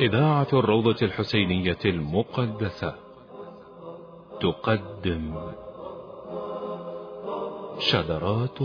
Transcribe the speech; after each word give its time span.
إذاعة 0.00 0.46
الروضة 0.52 0.96
الحسينية 1.02 1.78
المقدسة 1.84 2.94
تقدم 4.40 5.34
شذرات 7.78 8.58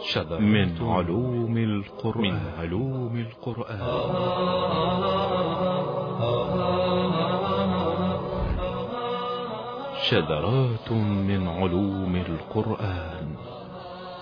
شذرات 0.00 0.40
من 0.40 0.76
علوم 0.80 1.56
القرآن. 1.56 2.22
من 2.22 2.40
علوم 2.58 3.16
القرآن. 3.16 3.80
شذرات 10.08 10.92
من 11.28 11.48
علوم 11.48 12.16
القرآن. 12.16 13.36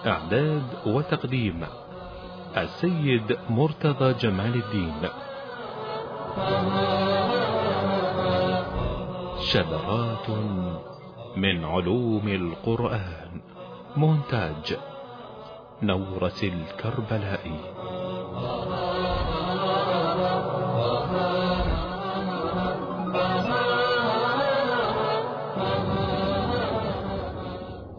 إعداد 0.06 0.68
وتقديم 0.86 1.66
السيد 2.56 3.38
مرتضى 3.50 4.12
جمال 4.12 4.54
الدين. 4.54 5.08
شذرات 9.42 10.30
من 11.36 11.64
علوم 11.64 12.28
القرآن. 12.28 13.40
مونتاج 13.96 14.78
نورة 15.82 16.40
الكربلائي. 16.42 17.60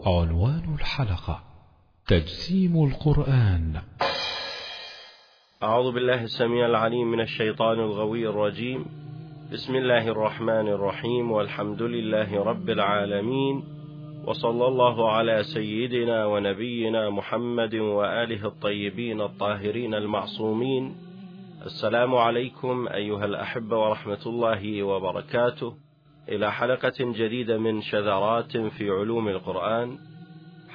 عنوان 0.06 0.74
الحلقة 0.74 1.40
تجسيم 2.06 2.84
القرآن. 2.84 3.80
أعوذ 5.62 5.92
بالله 5.92 6.22
السميع 6.22 6.66
العليم 6.66 7.10
من 7.10 7.20
الشيطان 7.20 7.80
الغوي 7.80 8.28
الرجيم. 8.28 8.84
بسم 9.52 9.74
الله 9.74 10.08
الرحمن 10.08 10.68
الرحيم. 10.68 11.32
والحمد 11.32 11.82
لله 11.82 12.44
رب 12.44 12.70
العالمين. 12.70 13.64
وصلى 14.26 14.68
الله 14.68 15.12
على 15.12 15.42
سيدنا 15.42 16.26
ونبينا 16.26 17.10
محمد 17.10 17.74
وآله 17.74 18.46
الطيبين 18.46 19.20
الطاهرين 19.20 19.94
المعصومين. 19.94 20.94
السلام 21.66 22.14
عليكم 22.14 22.88
أيها 22.88 23.24
الأحبة 23.24 23.78
ورحمة 23.78 24.26
الله 24.26 24.82
وبركاته. 24.82 25.74
إلى 26.28 26.52
حلقة 26.52 26.94
جديدة 27.00 27.58
من 27.58 27.82
شذرات 27.82 28.56
في 28.56 28.90
علوم 28.90 29.28
القرآن. 29.28 29.98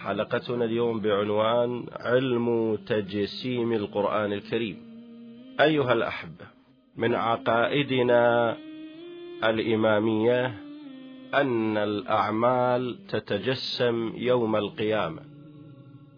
حلقتنا 0.03 0.65
اليوم 0.65 0.99
بعنوان 0.99 1.85
علم 1.99 2.75
تجسيم 2.75 3.73
القرآن 3.73 4.33
الكريم. 4.33 4.77
أيها 5.59 5.93
الأحبة 5.93 6.45
من 6.95 7.15
عقائدنا 7.15 8.57
الإمامية 9.43 10.45
أن 11.33 11.77
الأعمال 11.77 13.07
تتجسم 13.07 14.13
يوم 14.15 14.55
القيامة 14.55 15.21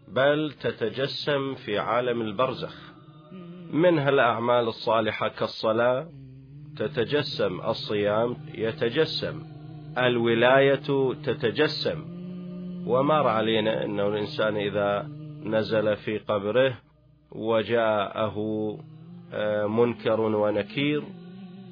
بل 0.07 0.53
تتجسم 0.61 1.55
في 1.55 1.77
عالم 1.77 2.21
البرزخ. 2.21 2.75
منها 3.71 4.09
الأعمال 4.09 4.67
الصالحة 4.67 5.27
كالصلاة 5.27 6.07
تتجسم 6.77 7.61
الصيام 7.61 8.37
يتجسم. 8.53 9.43
الولاية 9.97 11.13
تتجسم. 11.23 12.12
ومر 12.87 13.27
علينا 13.27 13.85
أنه 13.85 14.07
الإنسان 14.07 14.57
إذا 14.57 15.09
نزل 15.43 15.95
في 15.95 16.17
قبره 16.17 16.77
وجاءه 17.31 18.37
منكر 19.67 20.21
ونكير 20.21 21.03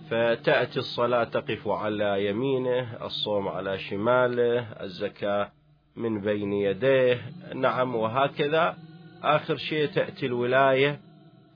فتأتي 0.10 0.80
الصلاة 0.80 1.24
تقف 1.24 1.68
على 1.68 2.26
يمينه 2.26 3.06
الصوم 3.06 3.48
على 3.48 3.80
شماله 3.80 4.60
الزكاة 4.60 5.52
من 5.96 6.22
بين 6.22 6.54
يديه. 6.54 7.22
نعم 7.56 7.96
وهكذا 7.96 8.78
آخر 9.24 9.56
شيء 9.56 9.88
تأتي 9.88 10.26
الولاية 10.26 11.00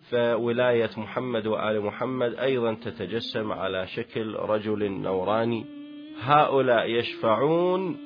فولاية 0.09 0.89
محمد 0.97 1.47
وآل 1.47 1.81
محمد 1.81 2.33
أيضا 2.33 2.73
تتجسم 2.73 3.51
على 3.51 3.87
شكل 3.87 4.35
رجل 4.35 4.91
نوراني. 4.91 5.65
هؤلاء 6.21 6.89
يشفعون 6.89 8.04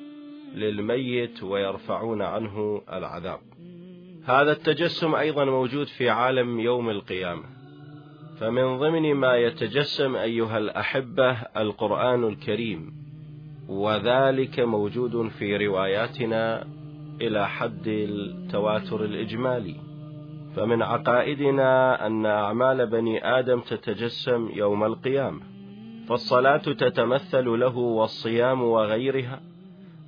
للميت 0.54 1.42
ويرفعون 1.42 2.22
عنه 2.22 2.82
العذاب. 2.92 3.40
هذا 4.24 4.52
التجسم 4.52 5.14
أيضا 5.14 5.44
موجود 5.44 5.86
في 5.86 6.10
عالم 6.10 6.60
يوم 6.60 6.90
القيامة. 6.90 7.42
فمن 8.40 8.78
ضمن 8.78 9.14
ما 9.14 9.36
يتجسم 9.36 10.16
أيها 10.16 10.58
الأحبة 10.58 11.30
القرآن 11.56 12.24
الكريم 12.24 12.92
وذلك 13.68 14.60
موجود 14.60 15.28
في 15.28 15.66
رواياتنا 15.66 16.66
إلى 17.20 17.48
حد 17.48 17.86
التواتر 17.86 19.04
الإجمالي. 19.04 19.76
فمن 20.56 20.82
عقائدنا 20.82 22.06
أن 22.06 22.26
أعمال 22.26 22.86
بني 22.86 23.38
آدم 23.38 23.60
تتجسم 23.60 24.50
يوم 24.54 24.84
القيامة 24.84 25.40
فالصلاة 26.08 26.56
تتمثل 26.56 27.44
له 27.44 27.76
والصيام 27.76 28.62
وغيرها. 28.62 29.49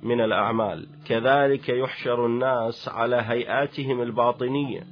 من 0.03 0.21
الأعمال. 0.21 0.87
كذلك 1.05 1.69
يحشر 1.69 2.25
الناس 2.25 2.89
على 2.89 3.15
هيئاتهم 3.15 4.01
الباطنية. 4.01 4.83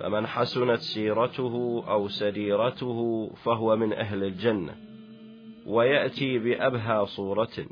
فمن 0.00 0.26
حسنت 0.26 0.80
سيرته 0.80 1.84
أو 1.88 2.08
سريرته 2.08 3.30
فهو 3.44 3.76
من 3.76 3.92
أهل 3.92 4.24
الجنة. 4.24 4.74
ويأتي 5.66 6.38
بأبهى 6.38 7.06
صورة. 7.06 7.66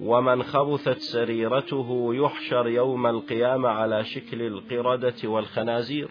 ومن 0.00 0.42
خبثت 0.42 0.98
سريرته 0.98 2.14
يحشر 2.14 2.68
يوم 2.68 3.06
القيامة 3.06 3.68
على 3.68 4.04
شكل 4.04 4.42
القردة 4.42 5.28
والخنازير. 5.28 6.08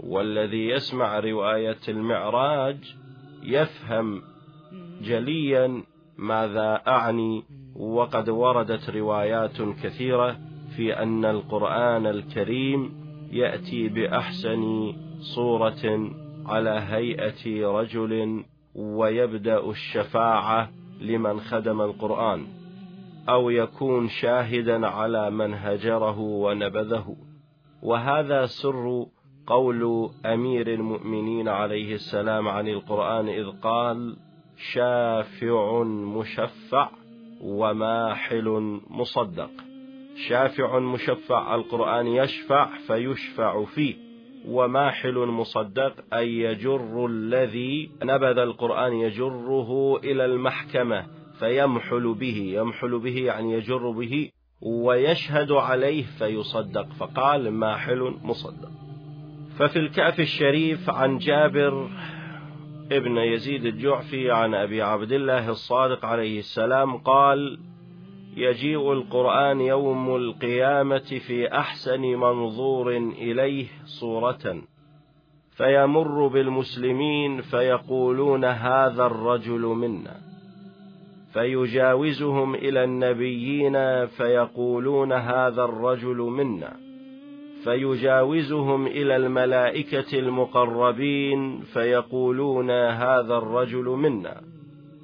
والذي 0.00 0.68
يسمع 0.68 1.18
رواية 1.18 1.78
المعراج 1.88 2.96
يفهم 3.42 4.22
جليا 5.02 5.82
ماذا 6.18 6.82
أعني 6.86 7.44
وقد 7.78 8.28
وردت 8.28 8.90
روايات 8.90 9.62
كثيرة 9.82 10.36
في 10.76 11.02
أن 11.02 11.24
القرآن 11.24 12.06
الكريم 12.06 12.92
يأتي 13.32 13.88
بأحسن 13.88 14.92
صورة 15.20 16.10
على 16.46 16.82
هيئة 16.88 17.66
رجل 17.66 18.44
ويبدأ 18.74 19.70
الشفاعة 19.70 20.70
لمن 21.00 21.40
خدم 21.40 21.80
القرآن 21.80 22.46
أو 23.28 23.50
يكون 23.50 24.08
شاهدا 24.08 24.86
على 24.86 25.30
من 25.30 25.54
هجره 25.54 26.18
ونبذه. 26.18 27.16
وهذا 27.82 28.46
سر 28.46 29.06
قول 29.46 30.10
أمير 30.26 30.74
المؤمنين 30.74 31.48
عليه 31.48 31.94
السلام 31.94 32.48
عن 32.48 32.68
القرآن 32.68 33.28
إذ 33.28 33.46
قال 33.62 34.16
شافع 34.72 35.82
مشفع 35.82 36.90
وماحل 37.40 38.80
مصدق. 38.90 39.50
شافع 40.28 40.78
مشفع 40.78 41.54
القرآن 41.54 42.06
يشفع 42.06 42.68
فيشفع 42.86 43.64
فيه. 43.64 43.94
وماحل 44.48 45.14
مصدق 45.14 45.92
أي 46.14 46.38
يجر 46.38 47.06
الذي 47.06 47.90
نبذ 48.02 48.38
القرآن 48.38 48.92
يجره 48.92 50.00
إلى 50.04 50.24
المحكمة 50.24 51.06
فيمحل 51.38 52.14
به. 52.14 52.52
يمحل 52.54 52.98
به 52.98 53.16
يعني 53.16 53.52
يجر 53.52 53.90
به 53.90 54.30
ويشهد 54.60 55.52
عليه 55.52 56.04
فيصدق. 56.18 56.86
فقال 56.92 57.50
ماحل 57.50 58.14
مصدق. 58.22 58.70
ففي 59.58 59.78
الكأف 59.78 60.20
الشريف 60.20 60.90
عن 60.90 61.18
جابر 61.18 61.90
ابن 62.92 63.16
يزيد 63.16 63.64
الجعفي 63.66 64.30
عن 64.30 64.54
أبي 64.54 64.82
عبد 64.82 65.12
الله 65.12 65.48
الصادق 65.50 66.04
عليه 66.04 66.38
السلام 66.38 66.96
قال 66.96 67.58
يجيء 68.36 68.92
القرآن 68.92 69.60
يوم 69.60 70.16
القيامة 70.16 71.20
في 71.26 71.52
أحسن 71.52 72.00
منظور 72.00 72.96
إليه 72.96 73.66
صورة 73.84 74.62
فيمر 75.50 76.26
بالمسلمين 76.26 77.40
فيقولون 77.40 78.44
هذا 78.44 79.06
الرجل 79.06 79.60
منا 79.60 80.16
فيجاوزهم 81.32 82.54
إلى 82.54 82.84
النبيين 82.84 84.06
فيقولون 84.06 85.12
هذا 85.12 85.64
الرجل 85.64 86.16
منا. 86.16 86.87
فيجاوزهم 87.64 88.86
إلى 88.86 89.16
الملائكة 89.16 90.18
المقربين 90.18 91.60
فيقولون 91.60 92.70
هذا 92.70 93.34
الرجل 93.34 93.84
منا 93.84 94.40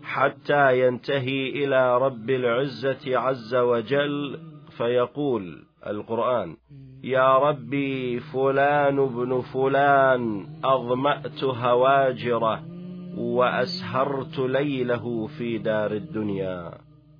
حتى 0.02 0.86
ينتهي 0.86 1.48
إلى 1.48 1.98
رب 1.98 2.30
العزة 2.30 3.18
عز 3.18 3.54
وجل 3.54 4.38
فيقول 4.76 5.64
القرآن 5.86 6.56
يا 7.04 7.38
ربي 7.38 8.20
فلان 8.20 8.98
ابن 8.98 9.40
فلان 9.40 10.46
أظمأت 10.64 11.44
هواجره 11.44 12.62
وأسهرت 13.18 14.38
ليله 14.38 15.26
في 15.26 15.58
دار 15.58 15.92
الدنيا 15.92 16.70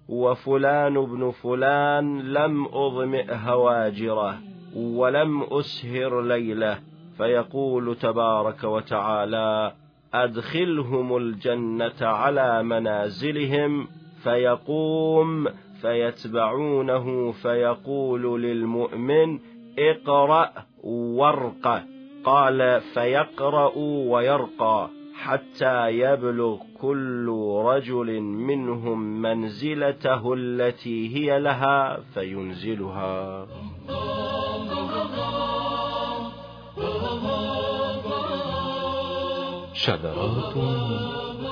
وفلان 0.08 0.96
ابن 0.96 1.31
فلان 1.31 2.20
لم 2.20 2.64
أظمئ 2.66 3.34
هواجره 3.34 4.54
ولم 4.76 5.43
أسهر 5.43 6.23
ليلة 6.23 6.79
فيقول 7.17 7.97
تبارك 7.97 8.65
وتعالى 8.65 9.73
أدخلهم 10.15 11.17
الجنة 11.17 12.06
على 12.06 12.62
منازلهم 12.62 13.88
فيقوم 14.23 15.49
فيتبعونه 15.81 17.32
فيقول 17.32 18.43
للمؤمن 18.43 19.38
اقرأ 19.79 20.53
وارقى. 20.85 21.82
قال 22.25 22.81
فيقرأ 22.81 23.73
ويرقى 23.77 24.88
حتى 25.15 25.88
يبلغ 25.88 26.59
كل 26.81 27.29
رجل 27.65 28.20
منهم 28.20 29.23
منزلته 29.23 30.35
التي 30.35 31.17
هي 31.17 31.38
لها 31.38 32.00
فينزلها. 32.15 33.47
شذرات 39.84 40.56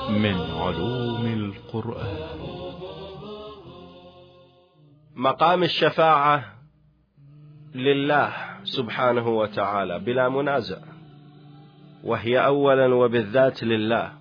من 0.09 0.35
علوم 0.35 1.25
القرآن. 1.25 2.17
مقام 5.15 5.63
الشفاعة 5.63 6.45
لله 7.75 8.33
سبحانه 8.63 9.27
وتعالى 9.27 9.99
بلا 9.99 10.29
منازع 10.29 10.77
وهي 12.03 12.45
أولا 12.45 12.93
وبالذات 12.95 13.63
لله. 13.63 14.11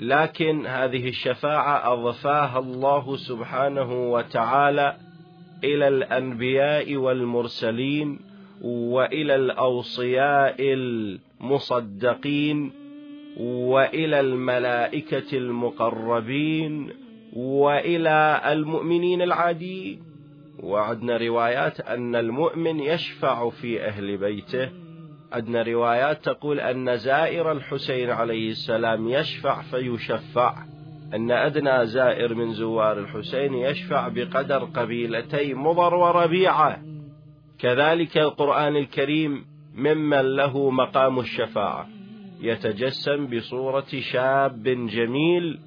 لكن 0.00 0.66
هذه 0.66 1.08
الشفاعة 1.08 1.92
أضفاها 1.92 2.58
الله 2.58 3.16
سبحانه 3.16 4.12
وتعالى 4.12 4.96
إلى 5.64 5.88
الأنبياء 5.88 6.96
والمرسلين 6.96 8.18
وإلى 8.62 9.34
الأوصياء 9.34 10.56
المصدقين 11.40 12.85
وإلى 13.40 14.20
الملائكة 14.20 15.36
المقربين 15.38 16.90
وإلى 17.32 18.42
المؤمنين 18.46 19.22
العاديين. 19.22 20.02
وعندنا 20.62 21.16
روايات 21.16 21.80
أن 21.80 22.16
المؤمن 22.16 22.80
يشفع 22.80 23.50
في 23.50 23.84
أهل 23.84 24.16
بيته. 24.16 24.70
عندنا 25.32 25.62
روايات 25.62 26.24
تقول 26.24 26.60
أن 26.60 26.96
زائر 26.96 27.52
الحسين 27.52 28.10
عليه 28.10 28.50
السلام 28.50 29.08
يشفع 29.08 29.62
فيشفع. 29.62 30.54
أن 31.14 31.30
أدنى 31.30 31.86
زائر 31.86 32.34
من 32.34 32.52
زوار 32.52 32.98
الحسين 32.98 33.54
يشفع 33.54 34.08
بقدر 34.08 34.64
قبيلتي 34.64 35.54
مضر 35.54 35.94
وربيعة. 35.94 36.78
كذلك 37.58 38.18
القرآن 38.18 38.76
الكريم 38.76 39.44
ممن 39.74 40.36
له 40.36 40.70
مقام 40.70 41.18
الشفاعة. 41.18 41.95
يتجسم 42.40 43.26
بصورة 43.26 43.86
شاب 44.00 44.62
جميل 44.64 45.58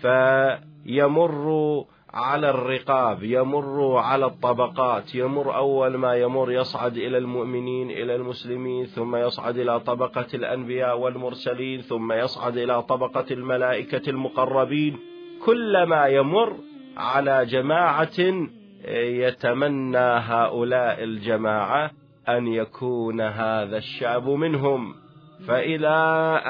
فيمر 0.00 1.84
على 2.14 2.50
الرقاب 2.50 3.22
يمر 3.22 3.96
على 3.96 4.26
الطبقات 4.26 5.14
يمر 5.14 5.56
أول 5.56 5.96
ما 5.96 6.14
يمر 6.14 6.52
يصعد 6.52 6.96
إلى 6.96 7.18
المؤمنين 7.18 7.90
إلى 7.90 8.14
المسلمين 8.14 8.86
ثم 8.86 9.16
يصعد 9.16 9.58
إلى 9.58 9.80
طبقة 9.80 10.26
الأنبياء 10.34 10.98
والمرسلين 10.98 11.80
ثم 11.80 12.12
يصعد 12.12 12.56
إلى 12.56 12.82
طبقة 12.82 13.24
الملائكة 13.30 14.10
المقربين. 14.10 14.98
كلما 15.44 16.06
يمر 16.06 16.56
على 16.96 17.46
جماعة 17.46 18.46
يتمنى 18.88 19.98
هؤلاء 19.98 21.04
الجماعة 21.04 21.90
أن 22.28 22.46
يكون 22.46 23.20
هذا 23.20 23.76
الشعب 23.76 24.28
منهم. 24.28 25.03
فإلى 25.48 25.96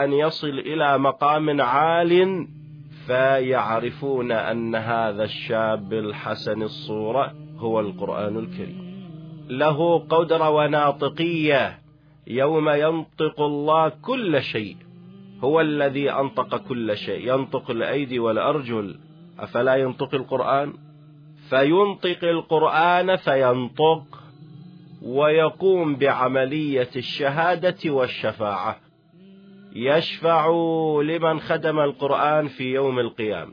أن 0.05 0.13
يصل 0.13 0.59
إلى 0.59 0.99
مقام 0.99 1.61
عال 1.61 2.47
فيعرفون 3.07 4.33
أن 4.33 4.75
هذا 4.75 5.25
الشاب 5.25 5.93
الحسن 5.93 6.63
الصورة 6.63 7.33
هو 7.59 7.81
القرآن 7.81 8.37
الكريم. 8.37 8.85
له 9.49 9.99
قدرة 9.99 10.51
وناطقية 10.51 11.79
يوم 12.27 12.69
ينطق 12.69 13.41
الله 13.41 13.89
كل 13.89 14.43
شيء. 14.43 14.77
هو 15.41 15.61
الذي 15.61 16.11
أنطق 16.11 16.57
كل 16.57 16.97
شيء 16.97 17.35
ينطق 17.35 17.71
الأيدي 17.71 18.19
والأرجل. 18.19 18.97
أفلا 19.41 19.75
ينطق 19.75 20.15
القرآن؟ 20.15 20.73
فينطق 21.51 22.25
القرآن 22.25 23.17
فينطق 23.17 24.24
ويقوم 25.05 25.97
بعملية 25.97 26.91
الشهادة 26.97 27.91
والشفاعة. 27.91 28.77
يشفع 29.73 30.51
لمن 31.03 31.41
خدم 31.41 31.81
القرآن 31.81 32.49
في 32.49 32.73
يوم 32.73 32.99
القيامة. 32.99 33.53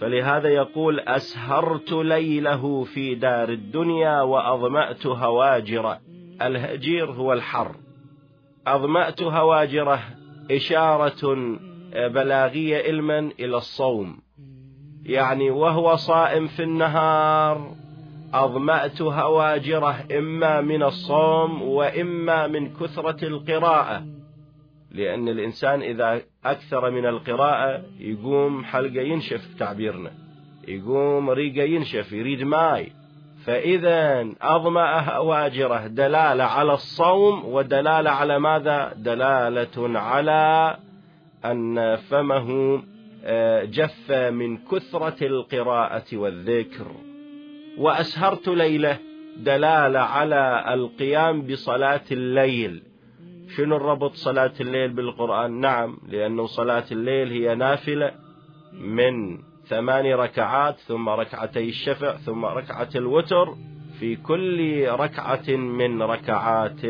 فلهذا 0.00 0.48
يقول 0.48 1.00
أسهرت 1.00 1.92
ليله 1.92 2.84
في 2.84 3.14
دار 3.14 3.48
الدنيا 3.48 4.20
وأظمأت 4.20 5.06
هواجره 5.06 6.00
الهجير 6.42 7.10
هو 7.10 7.32
الحر. 7.32 7.76
أظمأت 8.66 9.22
هواجره 9.22 10.00
إشارة 10.50 11.58
بلاغية 11.94 12.82
علما 12.82 13.18
إلى 13.18 13.56
الصوم. 13.56 14.18
يعني 15.04 15.50
وهو 15.50 15.96
صائم 15.96 16.46
في 16.46 16.62
النهار 16.62 17.81
أظمأت 18.34 19.02
هواجره 19.02 20.04
إما 20.18 20.60
من 20.60 20.82
الصوم 20.82 21.62
وإما 21.62 22.46
من 22.46 22.74
كثرة 22.74 23.24
القراءة 23.24 24.04
لأن 24.90 25.28
الإنسان 25.28 25.82
إذا 25.82 26.20
أكثر 26.44 26.90
من 26.90 27.06
القراءة 27.06 27.82
يقوم 27.98 28.64
حلقة 28.64 29.00
ينشف 29.00 29.54
تعبيرنا 29.58 30.10
يقوم 30.68 31.30
ريقة 31.30 31.62
ينشف 31.62 32.12
يريد 32.12 32.42
ماي. 32.42 32.92
فإذا 33.44 34.26
أظمأ 34.42 35.16
هواجره 35.16 35.86
دلالة 35.86 36.44
على 36.44 36.72
الصوم 36.72 37.44
ودلالة 37.44 38.10
على 38.10 38.38
ماذا؟ 38.38 38.92
دلالة 38.96 39.98
على 39.98 40.76
أن 41.44 41.96
فمه 41.96 42.82
آه، 43.24 43.64
جف 43.64 44.10
من 44.12 44.58
كثرة 44.58 45.26
القراءة 45.26 46.16
والذكر. 46.16 46.86
وأسهرت 47.78 48.48
ليلة 48.48 48.98
دلالة 49.36 49.98
على 50.00 50.64
القيام 50.74 51.42
بصلاة 51.42 52.00
الليل. 52.12 52.82
شنو 53.56 53.76
الربط 53.76 54.14
صلاة 54.14 54.52
الليل 54.60 54.92
بالقرآن؟ 54.92 55.60
نعم 55.60 55.98
لأنه 56.08 56.46
صلاة 56.46 56.84
الليل 56.92 57.30
هي 57.30 57.54
نافلة 57.54 58.12
من 58.72 59.38
ثمان 59.66 60.06
ركعات 60.06 60.78
ثم 60.78 61.08
ركعتي 61.08 61.68
الشفع 61.68 62.16
ثم 62.16 62.44
ركعة 62.44 62.88
الوتر 62.96 63.54
في 64.00 64.16
كل 64.16 64.86
ركعة 64.88 65.50
من 65.56 66.02
ركعات 66.02 66.80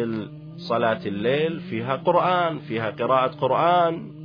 صلاة 0.57 1.07
الليل. 1.07 1.61
فيها 1.61 1.97
قرآن 1.97 2.59
فيها 2.59 2.91
قراءة 2.91 3.27
قرآن. 3.27 4.22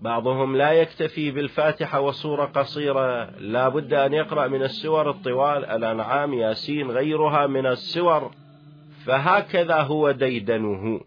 بعضهم 0.00 0.56
لا 0.56 0.72
يكتفي 0.72 1.30
بالفاتحة 1.30 2.00
وسورة 2.00 2.44
قصيرة. 2.44 3.30
لا 3.38 3.68
بد 3.68 3.94
أن 3.94 4.12
يقرأ 4.12 4.46
من 4.46 4.62
السور 4.62 5.10
الطوال 5.10 5.64
الأنعام 5.64 6.34
ياسين 6.34 6.90
غيرها 6.90 7.46
من 7.46 7.66
السور. 7.66 8.30
فهكذا 9.06 9.80
هو 9.80 10.10
ديدنه. 10.10 11.00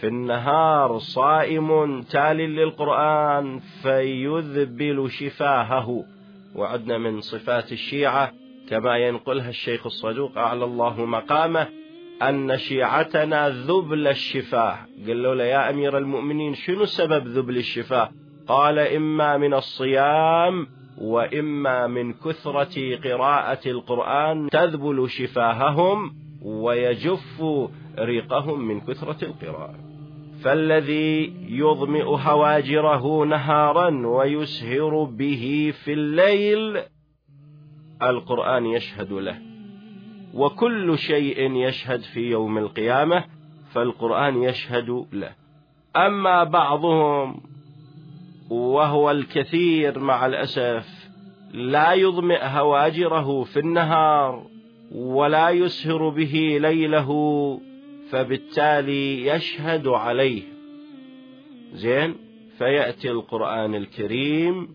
في 0.00 0.06
النهار 0.06 0.98
صائم 0.98 2.02
تال 2.02 2.36
للقرآن 2.36 3.58
فيذبل 3.58 5.10
شفاهه. 5.10 6.04
وعدنا 6.54 6.98
من 6.98 7.20
صفات 7.20 7.72
الشيعة 7.72 8.32
كما 8.68 8.96
ينقلها 8.96 9.48
الشيخ 9.48 9.86
الصدوق 9.86 10.38
أعلى 10.38 10.64
الله 10.64 11.04
مقامه. 11.04 11.81
أن 12.22 12.58
شيعتنا 12.58 13.48
ذبل 13.48 14.08
الشفاه. 14.08 14.78
قالوا 15.06 15.34
له 15.34 15.44
يا 15.44 15.70
أمير 15.70 15.98
المؤمنين 15.98 16.54
شنو 16.54 16.84
سبب 16.84 17.26
ذبل 17.26 17.56
الشفاه؟ 17.56 18.10
قال 18.48 18.78
إما 18.78 19.36
من 19.36 19.54
الصيام 19.54 20.66
وإما 20.98 21.86
من 21.86 22.12
كثرة 22.12 22.96
قراءة 22.96 23.68
القرآن 23.68 24.48
تذبل 24.50 25.10
شفاههم 25.10 26.14
ويجف 26.42 27.42
ريقهم 27.98 28.68
من 28.68 28.80
كثرة 28.80 29.24
القراءة. 29.24 29.74
فالذي 30.44 31.34
يظمئ 31.48 32.04
هواجره 32.04 33.24
نهارا 33.24 34.06
ويسهر 34.06 35.04
به 35.04 35.74
في 35.84 35.92
الليل 35.92 36.82
القرآن 38.02 38.66
يشهد 38.66 39.12
له. 39.12 39.51
وكل 40.34 40.98
شيء 40.98 41.52
يشهد 41.56 42.00
في 42.00 42.20
يوم 42.20 42.58
القيامة 42.58 43.24
فالقرآن 43.72 44.42
يشهد 44.42 45.06
له. 45.12 45.32
أما 45.96 46.44
بعضهم 46.44 47.40
وهو 48.50 49.10
الكثير 49.10 49.98
مع 49.98 50.26
الأسف 50.26 51.08
لا 51.52 51.92
يظمئ 51.92 52.40
هواجره 52.42 53.44
في 53.44 53.58
النهار 53.58 54.46
ولا 54.94 55.50
يسهر 55.50 56.08
به 56.08 56.58
ليله 56.60 57.10
فبالتالي 58.10 59.26
يشهد 59.26 59.88
عليه. 59.88 60.42
زين 61.72 62.14
فيأتي 62.58 63.10
القرآن 63.10 63.74
الكريم 63.74 64.68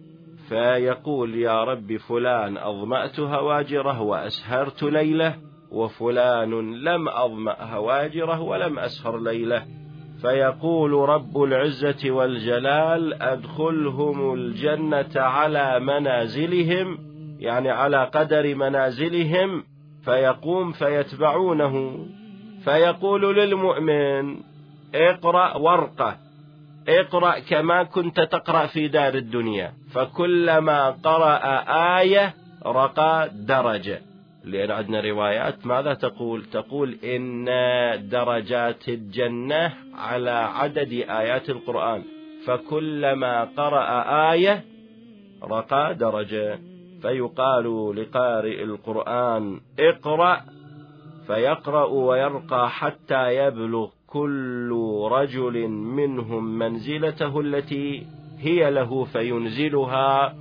فيقول 0.50 1.36
يا 1.36 1.64
رب 1.64 1.98
فلان 1.98 2.58
أظمأت 2.58 3.20
هواجره 3.20 4.02
وأسهرت 4.02 4.84
ليلة 4.84 5.36
وفلان 5.72 6.74
لم 6.76 7.10
أظمأ 7.10 7.64
هواجره 7.64 8.42
ولم 8.42 8.80
أسهر 8.80 9.20
ليلة. 9.20 9.66
فيقول 10.22 10.92
رب 10.92 11.44
العزة 11.44 12.12
والجلال 12.12 13.22
أدخلهم 13.22 14.34
الجنة 14.34 15.22
على 15.22 15.80
منازلهم 15.80 16.98
يعني 17.40 17.70
على 17.70 18.04
قدر 18.04 18.56
منازلهم. 18.56 19.64
فيقوم 20.06 20.72
فيتبعونه 20.72 22.06
فيقول 22.64 23.36
للمؤمن 23.36 24.38
اقرأ 24.96 25.58
ورقة. 25.58 26.27
اقرأ 26.90 27.40
كما 27.40 27.84
كنت 27.84 28.20
تقرأ 28.20 28.66
في 28.66 28.88
دار 28.88 29.14
الدنيا. 29.14 29.74
فكلما 29.94 30.90
قرأ 30.90 31.64
آية 32.00 32.34
رقى 32.66 33.30
درجة. 33.34 34.02
لأن 34.44 34.72
عندنا 34.72 35.02
روايات 35.02 35.66
ماذا 35.66 35.94
تقول؟ 35.94 36.46
تقول 36.46 36.98
إن 37.04 37.46
درجات 38.10 38.90
الجنة 38.90 39.74
على 39.96 40.32
عدد 40.32 41.06
آيات 41.10 41.50
القرآن. 41.50 42.04
فكلما 42.46 43.44
قرأ 43.58 44.04
آية 44.32 44.64
رقى 45.44 45.96
درجة. 45.96 46.60
فيقال 47.02 47.96
لقارئ 47.96 48.64
القرآن 48.64 49.60
اقرأ. 49.80 50.42
فيقرأ 51.28 51.86
ويرقى 51.86 52.70
حتى 52.70 53.36
يبلغ 53.36 53.97
كل 54.08 54.72
رجل 55.12 55.68
منهم 55.68 56.60
منزلته 56.60 57.40
التي 57.40 58.06
هي 58.40 58.72
له 58.72 59.04
فينزلها. 59.04 60.36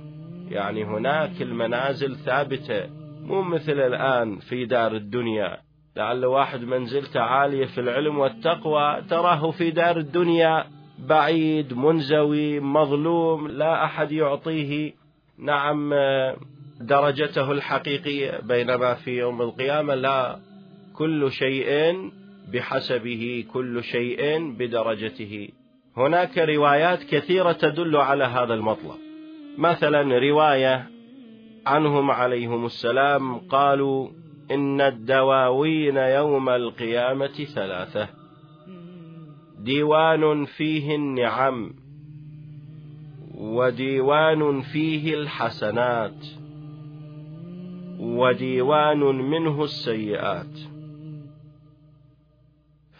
يعني 0.49 0.85
هناك 0.85 1.41
المنازل 1.41 2.15
ثابتة 2.15 2.89
مو 3.23 3.41
مثل 3.41 3.79
الآن 3.79 4.37
في 4.37 4.65
دار 4.65 4.95
الدنيا. 4.95 5.57
لعل 5.95 6.25
واحد 6.25 6.63
منزلته 6.63 7.19
عالية 7.19 7.65
في 7.65 7.81
العلم 7.81 8.17
والتقوى 8.19 9.01
تراه 9.09 9.51
في 9.51 9.71
دار 9.71 9.97
الدنيا 9.97 10.65
بعيد 11.09 11.73
منزوي 11.73 12.59
مظلوم 12.59 13.47
لا 13.47 13.85
أحد 13.85 14.11
يعطيه. 14.11 14.93
نعم 15.39 15.93
درجته 16.81 17.51
الحقيقية. 17.51 18.39
بينما 18.41 18.93
في 18.93 19.11
يوم 19.11 19.41
القيامة 19.41 19.95
لا. 19.95 20.39
كل 20.95 21.31
شيء 21.31 21.95
بحسبه 22.53 23.45
كل 23.53 23.83
شيء 23.83 24.51
بدرجته. 24.51 25.49
هناك 25.97 26.37
روايات 26.37 27.03
كثيرة 27.03 27.51
تدل 27.51 27.95
على 27.95 28.23
هذا 28.23 28.53
المطلب. 28.53 28.97
مثلا 29.57 30.19
رواية 30.19 30.87
عنهم 31.65 32.11
عليهم 32.11 32.65
السلام 32.65 33.37
قالوا 33.37 34.09
إن 34.51 34.81
الدواوين 34.81 35.97
يوم 35.97 36.49
القيامة 36.49 37.45
ثلاثة. 37.55 38.09
ديوان 39.59 40.45
فيه 40.45 40.95
النعم 40.95 41.73
وديوان 43.37 44.61
فيه 44.61 45.13
الحسنات 45.13 46.25
وديوان 47.99 48.99
منه 48.99 49.63
السيئات. 49.63 50.76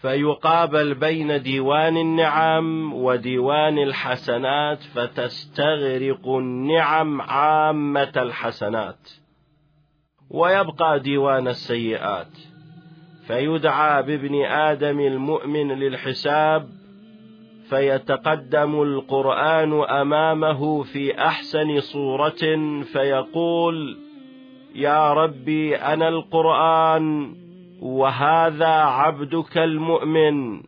فيقابل 0.02 0.94
بين 0.94 1.42
ديوان 1.42 1.96
النعم 1.96 2.92
وديوان 2.94 3.78
الحسنات 3.78 4.82
فتستغرق 4.82 6.28
النعم 6.28 7.20
عامة 7.20 8.12
الحسنات 8.16 9.10
ويبقى 10.30 11.00
ديوان 11.00 11.48
السيئات. 11.48 12.38
فيدعى 13.26 14.02
بابن 14.02 14.44
آدم 14.44 15.00
المؤمن 15.00 15.72
للحساب 15.72 16.68
فيتقدم 17.70 18.82
القرآن 18.82 19.82
أمامه 19.82 20.82
في 20.82 21.18
أحسن 21.18 21.80
صورة 21.80 22.42
فيقول 22.92 23.98
يا 24.74 25.12
ربي 25.12 25.76
أنا 25.76 26.08
القرآن 26.08 27.34
وهذا 27.82 28.66
عبدك 28.66 29.58
المؤمن. 29.58 30.62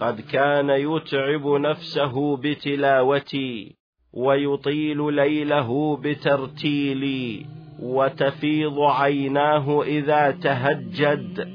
قد 0.00 0.20
كان 0.20 0.70
يتعب 0.70 1.46
نفسه 1.46 2.36
بتلاوتي 2.36 3.76
ويطيل 4.12 5.14
ليله 5.14 5.96
بترتيلي 5.96 7.46
وتفيض 7.82 8.80
عيناه 8.80 9.82
إذا 9.82 10.30
تهجد 10.30 11.48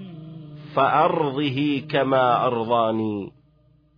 فأرضه 0.76 1.82
كما 1.90 2.46
أرضاني. 2.46 3.32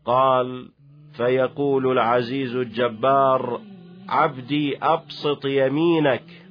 قال 0.06 0.70
فيقول 1.14 1.92
العزيز 1.92 2.56
الجبار 2.56 3.60
عبدي 4.10 4.78
أبسط 4.78 5.46
يمينك. 5.46 6.43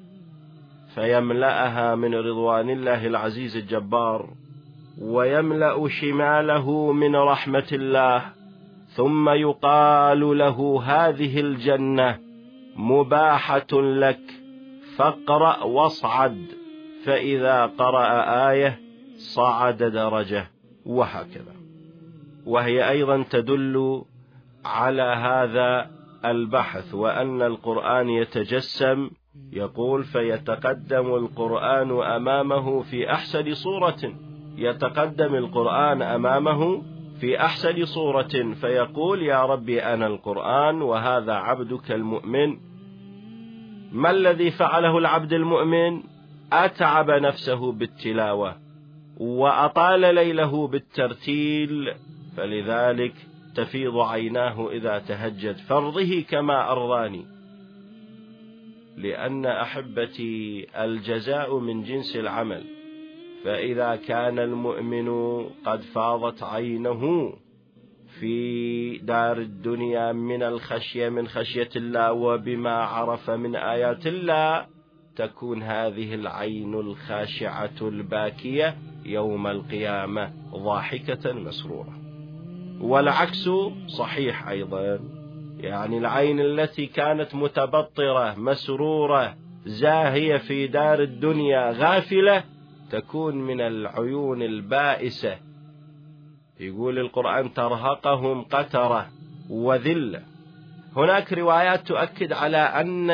فيملأها 0.94 1.94
من 1.94 2.14
رضوان 2.14 2.70
الله 2.70 3.06
العزيز 3.06 3.56
الجبار 3.56 4.28
ويملأ 5.00 5.88
شماله 5.88 6.92
من 6.92 7.16
رحمة 7.16 7.68
الله 7.72 8.24
ثم 8.88 9.28
يقال 9.28 10.38
له 10.38 10.82
هذه 10.84 11.40
الجنة 11.40 12.18
مباحة 12.76 13.72
لك 13.72 14.20
فاقرأ 14.96 15.62
واصعد 15.64 16.46
فإذا 17.04 17.66
قرأ 17.66 18.50
آية 18.50 18.80
صعد 19.16 19.82
درجة 19.82 20.50
وهكذا. 20.86 21.54
وهي 22.46 22.90
أيضا 22.90 23.24
تدل 23.30 24.04
على 24.64 25.02
هذا 25.02 25.90
البحث 26.24 26.94
وأن 26.94 27.42
القرآن 27.42 28.08
يتجسم 28.08 29.10
يقول 29.52 30.04
فيتقدم 30.04 31.14
القرآن 31.14 32.02
أمامه 32.02 32.82
في 32.82 33.10
أحسن 33.10 33.54
صورة. 33.54 34.14
يتقدم 34.56 35.34
القرآن 35.34 36.02
أمامه 36.02 36.82
في 37.20 37.40
أحسن 37.40 37.84
صورة. 37.84 38.54
فيقول 38.60 39.22
يا 39.22 39.42
ربي 39.42 39.82
أنا 39.82 40.06
القرآن 40.06 40.82
وهذا 40.82 41.32
عبدك 41.32 41.92
المؤمن. 41.92 42.56
ما 43.92 44.10
الذي 44.10 44.50
فعله 44.50 44.98
العبد 44.98 45.32
المؤمن؟ 45.32 46.02
أتعب 46.52 47.10
نفسه 47.10 47.72
بالتلاوة 47.72 48.56
وأطال 49.16 50.14
ليله 50.14 50.68
بالترتيل. 50.68 51.94
فلذلك 52.36 53.14
تفيض 53.54 53.98
عيناه 53.98 54.70
إذا 54.70 54.98
تهجد 54.98 55.56
فرضه 55.56 56.20
كما 56.20 56.72
أرضاني. 56.72 57.31
لأن 58.96 59.46
أحبتي 59.46 60.66
الجزاء 60.76 61.58
من 61.58 61.82
جنس 61.82 62.16
العمل 62.16 62.64
فإذا 63.44 63.96
كان 63.96 64.38
المؤمن 64.38 65.08
قد 65.66 65.80
فاضت 65.80 66.42
عينه 66.42 67.32
في 68.20 68.98
دار 68.98 69.38
الدنيا 69.38 70.12
من 70.12 70.42
الخشية 70.42 71.08
من 71.08 71.28
خشية 71.28 71.68
الله 71.76 72.12
وبما 72.12 72.74
عرف 72.74 73.30
من 73.30 73.56
آيات 73.56 74.06
الله 74.06 74.66
تكون 75.16 75.62
هذه 75.62 76.14
العين 76.14 76.74
الخاشعة 76.74 77.70
الباكية 77.82 78.76
يوم 79.04 79.46
القيامة 79.46 80.32
ضاحكة 80.54 81.32
مسرورة. 81.32 81.98
والعكس 82.80 83.50
صحيح 83.86 84.48
أيضا. 84.48 85.00
يعني 85.62 85.98
العين 85.98 86.40
التي 86.40 86.86
كانت 86.86 87.34
متبطرة 87.34 88.34
مسرورة 88.34 89.36
زاهية 89.66 90.36
في 90.36 90.66
دار 90.66 91.02
الدنيا 91.02 91.72
غافلة 91.72 92.44
تكون 92.90 93.36
من 93.36 93.60
العيون 93.60 94.42
البائسة. 94.42 95.38
يقول 96.60 96.98
القرآن 96.98 97.52
ترهقهم 97.52 98.42
قترة 98.42 99.08
وذلة. 99.50 100.22
هناك 100.96 101.32
روايات 101.32 101.86
تؤكد 101.86 102.32
على 102.32 102.56
أن 102.56 103.10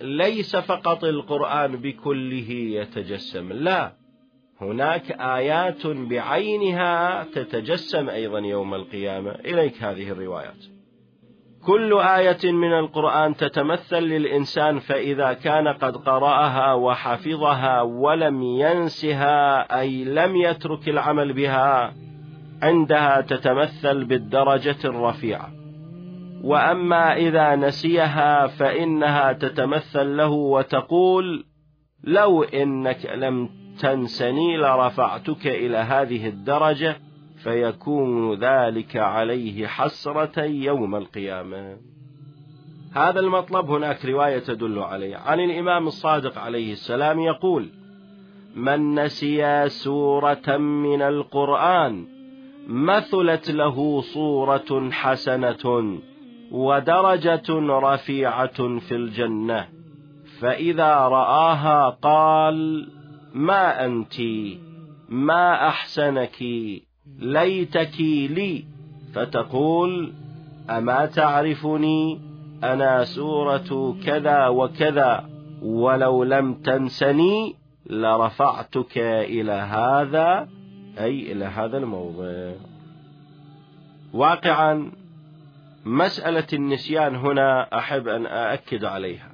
ليس 0.00 0.56
فقط 0.56 1.04
القرآن 1.04 1.76
بكله 1.76 2.50
يتجسم 2.50 3.52
لا. 3.52 3.92
هناك 4.60 5.12
آيات 5.12 5.86
بعينها 5.86 7.24
تتجسم 7.24 8.08
أيضا 8.08 8.38
يوم 8.38 8.74
القيامة. 8.74 9.30
إليك 9.30 9.82
هذه 9.82 10.10
الروايات. 10.10 10.75
كل 11.66 11.98
آية 12.00 12.52
من 12.52 12.72
القرآن 12.72 13.36
تتمثل 13.36 14.00
للإنسان 14.00 14.78
فإذا 14.78 15.32
كان 15.32 15.68
قد 15.68 15.96
قرأها 15.96 16.72
وحفظها 16.72 17.82
ولم 17.82 18.42
ينسها 18.42 19.80
أي 19.80 20.04
لم 20.04 20.36
يترك 20.36 20.88
العمل 20.88 21.32
بها 21.32 21.94
عندها 22.62 23.20
تتمثل 23.20 24.04
بالدرجة 24.04 24.76
الرفيعة. 24.84 25.48
وأما 26.44 27.16
إذا 27.16 27.56
نسيها 27.56 28.46
فإنها 28.46 29.32
تتمثل 29.32 30.16
له 30.16 30.30
وتقول 30.30 31.44
لو 32.04 32.42
إنك 32.42 33.06
لم 33.14 33.48
تنسني 33.80 34.56
لرفعتك 34.56 35.46
إلى 35.46 35.76
هذه 35.76 36.28
الدرجة 36.28 36.96
فيكون 37.46 38.34
ذلك 38.34 38.96
عليه 38.96 39.66
حسرة 39.66 40.42
يوم 40.44 40.96
القيامة. 40.96 41.76
هذا 42.94 43.20
المطلب 43.20 43.70
هناك 43.70 44.04
رواية 44.04 44.38
تدل 44.38 44.78
عليه. 44.78 45.16
عن 45.16 45.40
الإمام 45.40 45.86
الصادق 45.86 46.38
عليه 46.38 46.72
السلام 46.72 47.20
يقول: 47.20 47.68
من 48.56 48.94
نسي 48.94 49.68
سورة 49.68 50.56
من 50.56 51.02
القرآن 51.02 52.06
مثلت 52.68 53.50
له 53.50 54.00
صورة 54.00 54.90
حسنة 54.90 55.98
ودرجة 56.50 57.48
رفيعة 57.80 58.78
في 58.78 58.94
الجنة 58.94 59.68
فإذا 60.40 60.94
رآها 60.94 61.90
قال 61.90 62.88
ما 63.34 63.84
أنت؟ 63.84 64.20
ما 65.08 65.68
أحسنك؟ 65.68 66.42
ليتك 67.18 68.00
لي 68.00 68.64
فتقول 69.14 70.12
أما 70.70 71.06
تعرفني 71.06 72.20
أنا 72.64 73.04
سورة 73.04 73.96
كذا 74.04 74.48
وكذا 74.48 75.28
ولو 75.62 76.24
لم 76.24 76.54
تنسني 76.54 77.54
لرفعتك 77.86 78.98
إلى 78.98 79.52
هذا 79.52 80.48
أي 80.98 81.32
إلى 81.32 81.44
هذا 81.44 81.78
الموضع. 81.78 82.52
واقعا 84.12 84.92
مسألة 85.84 86.46
النسيان 86.52 87.16
هنا 87.16 87.78
أحب 87.78 88.08
أن 88.08 88.26
أأكد 88.26 88.84
عليها. 88.84 89.30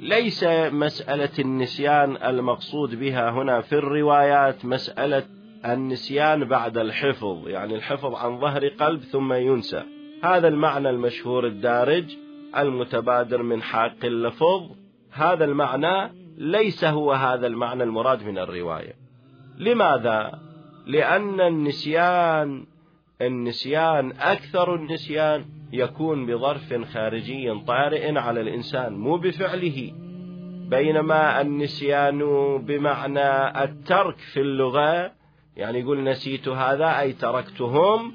ليس 0.00 0.44
مسألة 0.72 1.30
النسيان 1.38 2.16
المقصود 2.16 2.94
بها 2.94 3.30
هنا 3.30 3.60
في 3.60 3.72
الروايات 3.72 4.64
مسألة 4.64 5.22
النسيان 5.64 6.44
بعد 6.44 6.78
الحفظ 6.78 7.48
يعني 7.48 7.74
الحفظ 7.74 8.14
عن 8.14 8.40
ظهر 8.40 8.68
قلب 8.68 9.00
ثم 9.00 9.32
ينسى. 9.32 9.82
هذا 10.24 10.48
المعنى 10.48 10.90
المشهور 10.90 11.46
الدارج 11.46 12.16
المتبادر 12.56 13.42
من 13.42 13.62
حق 13.62 14.04
اللفظ. 14.04 14.70
هذا 15.12 15.44
المعنى 15.44 16.12
ليس 16.38 16.84
هو 16.84 17.12
هذا 17.12 17.46
المعنى 17.46 17.82
المراد 17.82 18.22
من 18.22 18.38
الرواية. 18.38 18.92
لماذا؟ 19.58 20.38
لأن 20.86 21.40
النسيان 21.40 22.66
النسيان 23.22 24.12
أكثر 24.20 24.74
النسيان 24.74 25.44
يكون 25.72 26.26
بظرف 26.26 26.74
خارجي 26.94 27.54
طارئ 27.66 28.18
على 28.18 28.40
الإنسان 28.40 28.92
مو 28.92 29.16
بفعله. 29.16 29.92
بينما 30.70 31.40
النسيان 31.40 32.18
بمعنى 32.58 33.62
الترك 33.64 34.18
في 34.18 34.40
اللغة 34.40 35.17
يعني 35.58 35.80
يقول 35.80 36.04
نسيت 36.04 36.48
هذا 36.48 37.00
أي 37.00 37.12
تركتهم. 37.12 38.12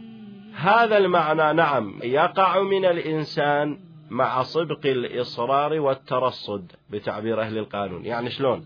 هذا 0.55 0.97
المعنى 0.97 1.53
نعم 1.53 1.99
يقع 2.03 2.61
من 2.61 2.85
الإنسان 2.85 3.79
مع 4.09 4.43
صدق 4.43 4.85
الإصرار 4.85 5.79
والترصد 5.79 6.71
بتعبير 6.89 7.41
أهل 7.41 7.57
القانون. 7.57 8.05
يعني 8.05 8.29
شلون؟ 8.29 8.65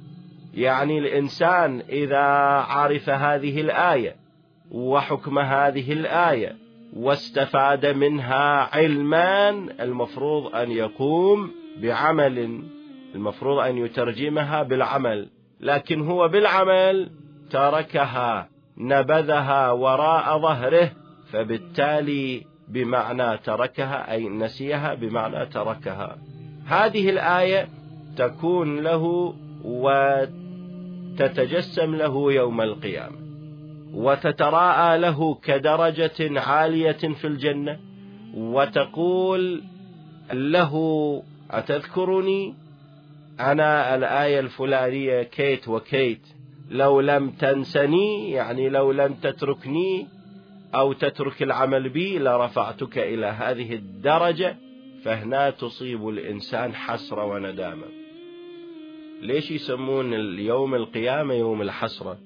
يعني 0.54 1.00
الإنسان 1.00 1.84
إذا 1.90 2.26
عرف 2.68 3.10
هذه 3.10 3.62
الآية 3.62 4.16
وحكم 4.72 5.40
هذه 5.40 5.94
الآية 5.94 6.56
واستفاد 6.94 7.86
منها 7.86 8.76
علما 8.76 9.50
المفروض 9.80 10.56
أن 10.56 10.72
يقوم 10.72 11.52
بعمل 11.82 12.64
المفروض 13.16 13.60
أن 13.60 13.78
يترجمها 13.78 14.64
بالعمل. 14.64 15.30
لكن 15.60 16.02
هو 16.02 16.28
بالعمل 16.28 17.10
تركها. 17.50 18.57
نبذها 18.78 19.72
وراء 19.72 20.40
ظهره 20.40 20.92
فبالتالي 21.32 22.46
بمعنى 22.68 23.38
تركها 23.38 24.12
أي 24.12 24.30
نسيها 24.30 24.94
بمعنى 24.94 25.46
تركها. 25.46 26.18
هذه 26.66 27.10
الآية 27.10 27.68
تكون 28.18 28.80
له 28.80 29.34
وتتجسم 31.18 31.96
له 31.96 32.34
يوم 32.34 32.62
القيامة 32.62 33.18
وتتراءى 33.94 34.98
له 34.98 35.36
كدرجة 35.36 36.40
عالية 36.40 36.92
في 36.92 37.28
الجنة 37.28 37.80
وتقول 38.36 39.64
له 40.34 40.74
أتذكرني 41.52 42.56
أنا 43.40 43.96
الآية 43.96 44.40
الفلانية 44.40 45.24
كيت 45.24 45.68
وكيت؟ 45.68 46.37
لو 46.70 47.02
لم 47.02 47.30
تنسني 47.30 48.32
يعني 48.32 48.70
لو 48.70 48.92
لم 48.92 49.14
تتركني 49.14 50.08
أو 50.76 50.94
تترك 50.94 51.44
العمل 51.44 51.90
بي 51.90 52.20
لرفعتك 52.20 52.98
إلى 52.98 53.26
هذه 53.26 53.74
الدرجة 53.74 54.58
فهنا 55.04 55.50
تصيب 55.50 56.10
الإنسان 56.10 56.74
حسرة 56.74 57.26
وندامة. 57.26 57.86
ليش 59.22 59.52
يسمون 59.52 60.14
اليوم 60.14 60.76
القيامة 60.76 61.34
يوم 61.34 61.62
الحسرة؟ 61.62 62.18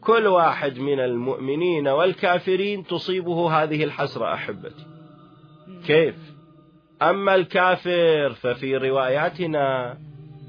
كل 0.00 0.26
واحد 0.26 0.78
من 0.78 1.00
المؤمنين 1.00 1.88
والكافرين 1.88 2.86
تصيبه 2.86 3.62
هذه 3.62 3.84
الحسرة 3.84 4.34
أحبتي. 4.34 4.86
كيف؟ 5.86 6.14
أما 7.02 7.34
الكافر 7.34 8.32
ففي 8.32 8.76
رواياتنا 8.76 9.98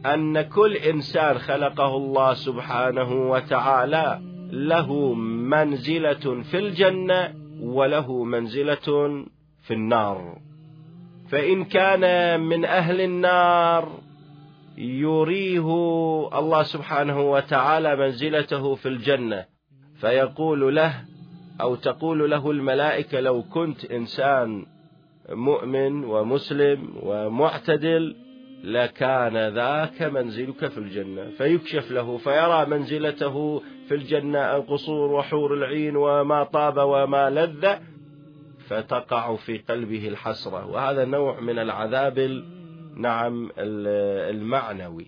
أن 0.06 0.42
كل 0.42 0.76
إنسان 0.76 1.38
خلقه 1.38 1.98
الله 1.98 2.34
سبحانه 2.34 3.32
وتعالى 3.32 4.22
له 4.52 5.14
منزلة 5.54 6.42
في 6.42 6.58
الجنة 6.58 7.34
وله 7.62 8.24
منزلة 8.24 9.26
في 9.62 9.74
النار. 9.74 10.38
فإن 11.30 11.64
كان 11.64 12.40
من 12.40 12.66
أهل 12.66 13.02
النار 13.02 14.00
يريه 14.78 15.68
الله 16.40 16.64
سبحانه 16.64 17.32
وتعالى 17.32 17.96
منزلته 17.96 18.76
في 18.76 18.88
الجنة 18.88 19.46
فيقول 19.96 20.76
له 20.76 21.06
أو 21.62 21.76
تقول 21.76 22.32
له 22.32 22.52
الملائكة 22.52 23.20
لو 23.20 23.44
كنت 23.44 23.86
إنسان 23.86 24.66
مؤمن 25.30 26.04
ومسلم 26.04 26.94
ومعتدل 27.04 28.16
لكان 28.64 29.48
ذاك 29.54 30.02
منزلك 30.02 30.68
في 30.68 30.78
الجنة 30.78 31.30
فيكشف 31.38 31.92
له 31.92 32.18
فيرى 32.18 32.66
منزلته 32.66 33.60
في 33.88 33.96
الجنة 33.96 34.56
القصور 34.56 35.12
وحور 35.12 35.54
العين 35.54 35.96
وما 35.96 36.44
طاب 36.44 36.78
وما 36.78 37.30
لذ 37.30 37.68
فتقع 38.68 39.36
في 39.36 39.58
قلبه 39.58 40.08
الحسرة. 40.08 40.66
وهذا 40.66 41.06
نوع 41.06 41.40
من 41.40 41.60
العذاب 41.60 42.44
نعم 42.96 43.50
المعنوي. 43.58 45.08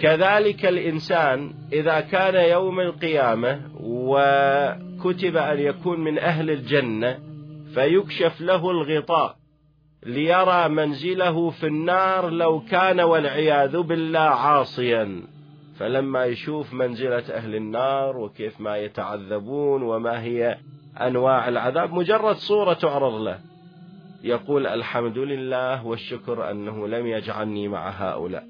كذلك 0.00 0.66
الإنسان 0.66 1.52
إذا 1.72 2.00
كان 2.00 2.50
يوم 2.50 2.80
القيامة 2.80 3.60
وكتب 3.80 5.36
أن 5.36 5.58
يكون 5.58 6.00
من 6.00 6.18
أهل 6.18 6.50
الجنة 6.50 7.18
فيكشف 7.74 8.40
له 8.40 8.70
الغطاء. 8.70 9.39
ليرى 10.06 10.68
منزله 10.68 11.50
في 11.50 11.66
النار 11.66 12.30
لو 12.30 12.60
كان 12.60 13.00
والعياذ 13.00 13.80
بالله 13.80 14.18
عاصيا. 14.18 15.22
فلما 15.78 16.24
يشوف 16.24 16.72
منزلة 16.72 17.24
أهل 17.30 17.54
النار 17.54 18.16
وكيف 18.16 18.60
ما 18.60 18.76
يتعذبون 18.76 19.82
وما 19.82 20.22
هي 20.22 20.58
أنواع 21.00 21.48
العذاب 21.48 21.92
مجرد 21.92 22.36
صورة 22.36 22.72
تعرض 22.72 23.14
له. 23.14 23.38
يقول 24.22 24.66
الحمد 24.66 25.18
لله 25.18 25.86
والشكر 25.86 26.50
أنه 26.50 26.88
لم 26.88 27.06
يجعلني 27.06 27.68
مع 27.68 27.90
هؤلاء. 27.90 28.44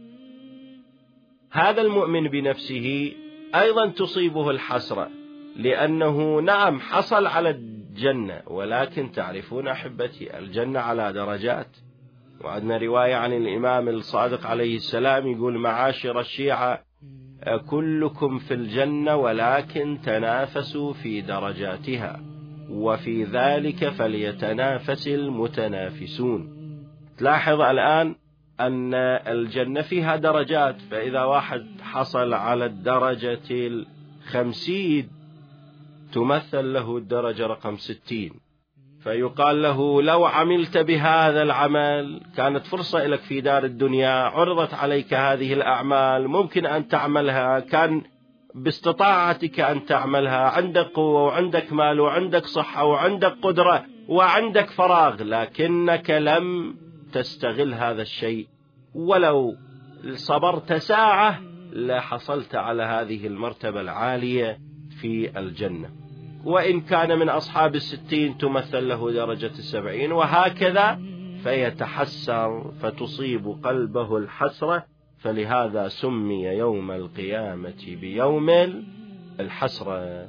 هذا 1.52 1.82
المؤمن 1.82 2.28
بنفسه 2.28 3.12
أيضا 3.54 3.86
تصيبه 3.86 4.50
الحسرة 4.50 5.08
لأنه 5.56 6.40
نعم 6.40 6.80
حصل 6.80 7.26
على 7.26 7.50
الجنة 8.00 8.42
ولكن 8.46 9.12
تعرفون 9.12 9.68
أحبتي 9.68 10.38
الجنة 10.38 10.80
على 10.80 11.12
درجات. 11.12 11.76
وعندنا 12.44 12.76
رواية 12.76 13.14
عن 13.14 13.32
الإمام 13.32 13.88
الصادق 13.88 14.46
عليه 14.46 14.76
السلام 14.76 15.26
يقول 15.26 15.58
معاشر 15.58 16.20
الشيعة 16.20 16.82
كلكم 17.70 18.38
في 18.38 18.54
الجنة 18.54 19.16
ولكن 19.16 19.98
تنافسوا 20.04 20.92
في 20.92 21.20
درجاتها 21.20 22.20
وفي 22.70 23.24
ذلك 23.24 23.88
فليتنافس 23.88 25.08
المتنافسون. 25.08 26.56
تلاحظ 27.18 27.60
الآن 27.60 28.14
أن 28.60 28.94
الجنة 28.94 29.80
فيها 29.82 30.16
درجات 30.16 30.80
فإذا 30.90 31.22
واحد 31.22 31.66
حصل 31.82 32.34
على 32.34 32.66
الدرجة 32.66 33.50
الخمسين 33.50 35.19
تمثل 36.12 36.72
له 36.72 36.96
الدرجة 36.96 37.46
رقم 37.46 37.76
ستين. 37.76 38.50
فيقال 39.02 39.62
له 39.62 40.02
لو 40.02 40.24
عملت 40.24 40.78
بهذا 40.78 41.42
العمل 41.42 42.20
كانت 42.36 42.66
فرصة 42.66 43.06
لك 43.06 43.20
في 43.20 43.40
دار 43.40 43.64
الدنيا 43.64 44.10
عرضت 44.10 44.74
عليك 44.74 45.14
هذه 45.14 45.52
الأعمال 45.52 46.28
ممكن 46.28 46.66
أن 46.66 46.88
تعملها 46.88 47.60
كان 47.60 48.02
باستطاعتك 48.54 49.60
أن 49.60 49.86
تعملها 49.86 50.48
عندك 50.48 50.86
قوة 50.86 51.22
وعندك 51.24 51.72
مال 51.72 52.00
وعندك 52.00 52.46
صحة 52.46 52.84
وعندك 52.84 53.34
قدرة 53.42 53.84
وعندك 54.08 54.70
فراغ 54.70 55.22
لكنك 55.22 56.10
لم 56.10 56.76
تستغل 57.12 57.74
هذا 57.74 58.02
الشيء. 58.02 58.46
ولو 58.94 59.56
صبرت 60.14 60.72
ساعة 60.72 61.40
لحصلت 61.72 62.54
على 62.54 62.82
هذه 62.82 63.26
المرتبة 63.26 63.80
العالية. 63.80 64.58
في 65.00 65.38
الجنة. 65.38 65.90
وإن 66.44 66.80
كان 66.80 67.18
من 67.18 67.28
أصحاب 67.28 67.74
الستين 67.74 68.38
تمثل 68.38 68.88
له 68.88 69.12
درجة 69.12 69.46
السبعين 69.46 70.12
وهكذا 70.12 71.00
فيتحسر 71.42 72.72
فتصيب 72.82 73.58
قلبه 73.62 74.16
الحسرة. 74.16 74.84
فلهذا 75.18 75.88
سمي 75.88 76.44
يوم 76.44 76.90
القيامة 76.90 77.96
بيوم 78.00 78.50
الحسرة. 79.40 80.28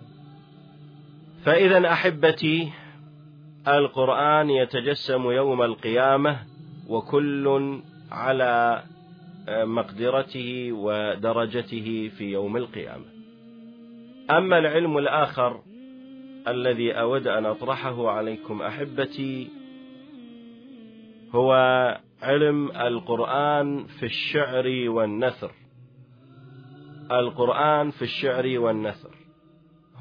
فإذا 1.43 1.91
أحبتي 1.91 2.71
القرآن 3.67 4.49
يتجسم 4.49 5.31
يوم 5.31 5.61
القيامة 5.61 6.39
وكل 6.87 7.79
على 8.11 8.83
مقدرته 9.49 10.71
ودرجته 10.71 12.11
في 12.17 12.31
يوم 12.31 12.57
القيامة. 12.57 13.20
أما 14.29 14.57
العلم 14.57 14.97
الآخر 14.97 15.61
الذي 16.47 16.91
أود 16.91 17.27
أن 17.27 17.45
أطرحه 17.45 18.09
عليكم 18.09 18.61
أحبتي 18.61 19.47
هو 21.35 21.53
علم 22.21 22.71
القرآن 22.71 23.85
في 23.85 24.05
الشعر 24.05 24.89
والنثر. 24.89 25.51
القرآن 27.11 27.91
في 27.91 28.01
الشعر 28.01 28.59
والنثر. 28.59 29.15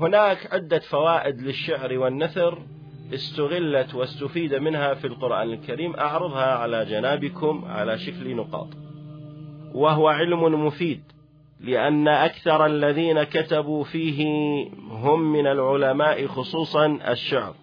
هناك 0.01 0.55
عدة 0.55 0.79
فوائد 0.79 1.41
للشعر 1.41 1.99
والنثر 1.99 2.63
استغلت 3.15 3.95
واستفيد 3.95 4.55
منها 4.55 4.95
في 4.95 5.07
القرآن 5.07 5.53
الكريم. 5.53 5.97
أعرضها 5.97 6.55
على 6.55 6.85
جنابكم 6.85 7.65
على 7.65 7.99
شكل 7.99 8.37
نقاط. 8.37 8.69
وهو 9.75 10.09
علم 10.09 10.67
مفيد. 10.67 11.03
لأن 11.65 12.09
أكثر 12.09 12.67
الذين 12.67 13.23
كتبوا 13.23 13.85
فيه 13.85 14.27
هم 14.91 15.33
من 15.33 15.47
العلماء 15.47 16.27
خصوصا 16.27 16.99
الشعر. 17.09 17.55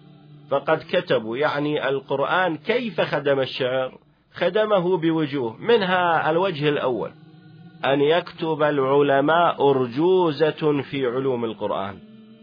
فقد 0.50 0.82
كتبوا 0.90 1.36
يعني 1.36 1.88
القرآن 1.88 2.56
كيف 2.56 3.00
خدم 3.00 3.40
الشعر؟ 3.40 3.98
خدمه 4.32 4.96
بوجوه. 4.96 5.56
منها 5.60 6.30
الوجه 6.30 6.68
الأول 6.68 7.10
أن 7.84 8.00
يكتب 8.00 8.62
العلماء 8.62 9.70
أرجوزة 9.70 10.82
في 10.82 11.06
علوم 11.06 11.44
القرآن. 11.44 11.98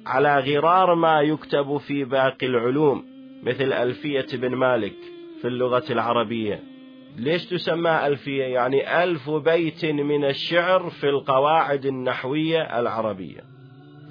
على 0.06 0.40
غرار 0.40 0.96
ما 0.96 1.22
يكتب 1.22 1.78
في 1.78 2.04
باقي 2.04 2.48
العلوم 2.48 3.06
مثل 3.44 3.74
ألفية 3.74 4.28
بن 4.34 4.56
مالك 4.56 4.96
في 5.42 5.48
اللغة 5.48 5.84
العربية. 5.90 6.75
ليش 7.18 7.46
تسمى 7.46 8.08
ألفية؟ 8.08 8.44
يعني 8.44 9.04
ألف 9.04 9.30
بيت 9.30 9.86
من 9.86 10.26
الشعر 10.26 10.90
في 10.90 11.10
القواعد 11.10 11.86
النحوية 11.86 12.80
العربية. 12.80 13.42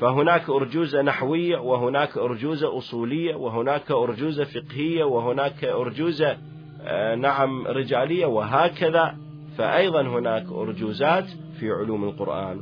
فهناك 0.01 0.51
أرجوزة 0.51 1.03
نحوية 1.03 1.59
وهناك 1.59 2.17
أرجوزة 2.17 2.79
أصولية 2.79 3.35
وهناك 3.35 3.90
أرجوزة 3.90 4.45
فقهية 4.45 5.05
وهناك 5.05 5.64
أرجوزة 5.64 6.37
آه، 6.83 7.14
نعم 7.14 7.67
رجالية 7.67 8.27
وهكذا. 8.27 9.17
فأيضا 9.59 10.03
هناك 10.03 10.47
أرجوزات 10.53 11.27
في 11.61 11.71
علوم 11.71 12.05
القرآن. 12.05 12.61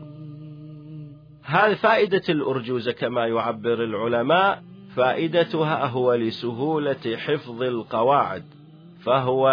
هذه 1.45 1.75
فائدة 1.75 2.23
الأرجوزة 2.29 2.93
كما 2.93 3.27
يعبر 3.27 3.85
العلماء؟ 3.85 4.63
فائدتها 4.97 5.87
هو 5.87 6.15
لسهولة 6.15 7.17
حفظ 7.17 7.63
القواعد 7.63 8.45
فهو 9.05 9.49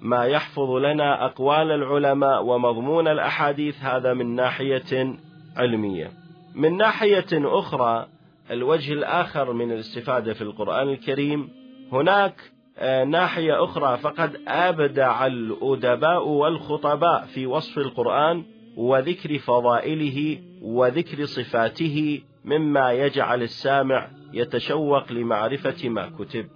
ما 0.00 0.24
يحفظ 0.24 0.70
لنا 0.70 1.24
أقوال 1.24 1.70
العلماء 1.70 2.44
ومضمون 2.44 3.08
الأحاديث 3.08 3.82
هذا 3.82 4.14
من 4.14 4.34
ناحية 4.34 5.16
علمية. 5.56 6.10
من 6.54 6.76
ناحية 6.76 7.26
أخرى 7.32 8.06
الوجه 8.50 8.92
الآخر 8.92 9.52
من 9.52 9.72
الاستفادة 9.72 10.34
في 10.34 10.42
القرآن 10.42 10.88
الكريم 10.88 11.48
هناك 11.92 12.52
آه، 12.78 13.04
ناحية 13.04 13.64
أخرى 13.64 13.96
فقد 13.96 14.40
أبدع 14.48 15.26
الأدباء 15.26 16.28
والخطباء 16.28 17.24
في 17.24 17.46
وصف 17.46 17.78
القرآن 17.78 18.44
وذكر 18.76 19.38
فضائله 19.38 20.38
وذكر 20.62 21.24
صفاته 21.24 22.20
مما 22.44 22.92
يجعل 22.92 23.42
السامع 23.42 24.08
يتشوق 24.32 25.12
لمعرفة 25.12 25.88
ما 25.88 26.10
كتب. 26.18 26.46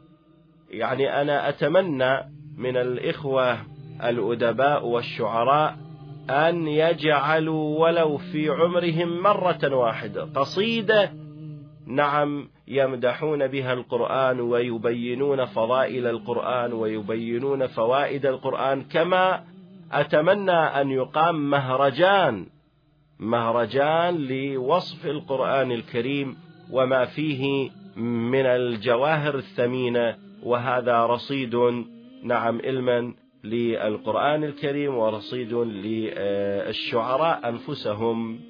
يعني 0.70 1.22
أنا 1.22 1.48
أتمنى 1.48 2.39
من 2.60 2.76
الإخوة 2.76 3.58
الأدباء 4.04 4.86
والشعراء 4.86 5.76
أن 6.30 6.66
يجعلوا 6.68 7.78
ولو 7.78 8.16
في 8.16 8.48
عمرهم 8.48 9.22
مرة 9.22 9.74
واحدة 9.76 10.24
قصيدة 10.24 11.12
نعم 11.86 12.48
يمدحون 12.68 13.46
بها 13.46 13.72
القرآن 13.72 14.40
ويبينون 14.40 15.44
فضائل 15.44 16.06
القرآن 16.06 16.72
ويبينون 16.72 17.66
فوائد 17.66 18.26
القرآن 18.26 18.82
كما 18.82 19.44
أتمنى 19.92 20.52
أن 20.52 20.90
يقام 20.90 21.50
مهرجان 21.50 22.46
مهرجان 23.18 24.16
لوصف 24.16 25.06
القرآن 25.06 25.72
الكريم 25.72 26.36
وما 26.70 27.04
فيه 27.04 27.70
من 27.96 28.46
الجواهر 28.46 29.34
الثمينة 29.34 30.16
وهذا 30.42 31.06
رصيد 31.06 31.54
نعم 32.22 32.60
علما 32.64 33.14
للقرآن 33.44 34.44
الكريم 34.44 34.96
ورصيد 34.96 35.52
للشعراء 35.54 37.48
أنفسهم 37.48 38.40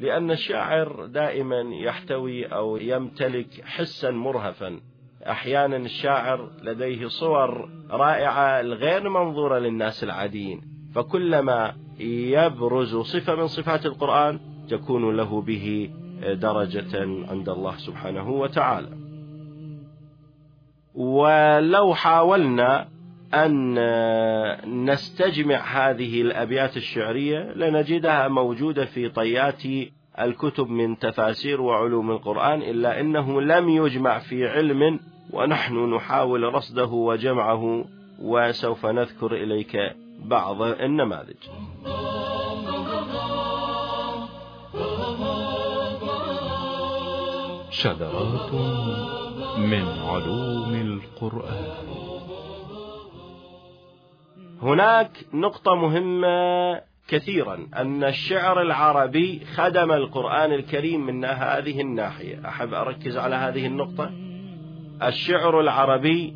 لأن 0.00 0.30
الشاعر 0.30 1.06
دائما 1.06 1.60
يحتوي 1.60 2.46
أو 2.46 2.76
يمتلك 2.76 3.64
حسا 3.64 4.10
مرهفا. 4.10 4.80
أحيانا 5.26 5.76
الشاعر 5.76 6.50
لديه 6.62 7.06
صور 7.06 7.68
رائعة 7.90 8.60
غير 8.60 9.08
منظورة 9.08 9.58
للناس 9.58 10.04
العاديين. 10.04 10.62
فكلما 10.94 11.74
يبرز 12.00 12.96
صفة 12.96 13.34
من 13.34 13.46
صفات 13.46 13.86
القرآن 13.86 14.40
تكون 14.68 15.16
له 15.16 15.40
به 15.40 15.90
درجة 16.22 17.00
عند 17.30 17.48
الله 17.48 17.76
سبحانه 17.76 18.30
وتعالى. 18.30 18.88
ولو 20.94 21.94
حاولنا 21.94 22.88
أن 23.34 23.74
نستجمع 24.90 25.56
هذه 25.56 26.22
الأبيات 26.22 26.76
الشعرية 26.76 27.52
لنجدها 27.56 28.28
موجودة 28.28 28.84
في 28.84 29.08
طيات 29.08 29.62
الكتب 30.20 30.68
من 30.68 30.98
تفاسير 30.98 31.60
وعلوم 31.60 32.10
القرآن 32.10 32.62
إلا 32.62 33.00
أنه 33.00 33.40
لم 33.40 33.68
يجمع 33.68 34.18
في 34.18 34.48
علم 34.48 35.00
ونحن 35.32 35.94
نحاول 35.94 36.54
رصده 36.54 36.86
وجمعه 36.86 37.84
وسوف 38.22 38.86
نذكر 38.86 39.32
إليك 39.32 39.76
بعض 40.24 40.62
النماذج. 40.62 41.36
شذرات 47.70 48.54
من 49.58 49.84
علوم 50.08 50.74
القرآن 50.74 52.17
هناك 54.62 55.10
نقطة 55.34 55.74
مهمة 55.74 56.80
كثيرا 57.08 57.66
أن 57.76 58.04
الشعر 58.04 58.62
العربي 58.62 59.44
خدم 59.54 59.92
القرآن 59.92 60.52
الكريم 60.52 61.06
من 61.06 61.24
هذه 61.24 61.80
الناحية. 61.80 62.48
أحب 62.48 62.74
أركز 62.74 63.16
على 63.16 63.34
هذه 63.34 63.66
النقطة. 63.66 64.10
الشعر 65.02 65.60
العربي 65.60 66.34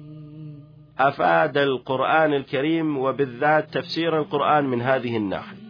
أفاد 0.98 1.58
القرآن 1.58 2.34
الكريم 2.34 2.98
وبالذات 2.98 3.74
تفسير 3.74 4.18
القرآن 4.18 4.64
من 4.64 4.82
هذه 4.82 5.16
الناحية. 5.16 5.62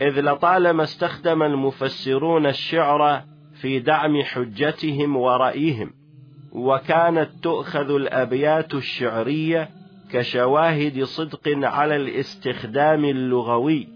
إذ 0.00 0.20
لطالما 0.20 0.82
استخدم 0.82 1.42
المفسرون 1.42 2.46
الشعر 2.46 3.22
في 3.54 3.78
دعم 3.78 4.22
حجتهم 4.22 5.16
ورأيهم 5.16 5.90
وكانت 6.52 7.30
تؤخذ 7.42 7.90
الأبيات 7.90 8.74
الشعرية 8.74 9.68
كشواهد 10.12 11.02
صدق 11.02 11.66
على 11.66 11.96
الاستخدام 11.96 13.04
اللغوي. 13.04 13.88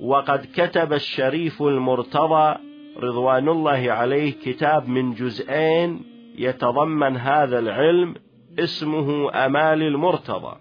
وقد 0.00 0.46
كتب 0.54 0.92
الشريف 0.92 1.62
المرتضى 1.62 2.56
رضوان 2.98 3.48
الله 3.48 3.92
عليه 3.92 4.32
كتاب 4.32 4.88
من 4.88 5.14
جزئين 5.14 6.04
يتضمن 6.38 7.16
هذا 7.16 7.58
العلم 7.58 8.14
اسمه 8.58 9.30
أمال 9.46 9.82
المرتضى. 9.82 10.56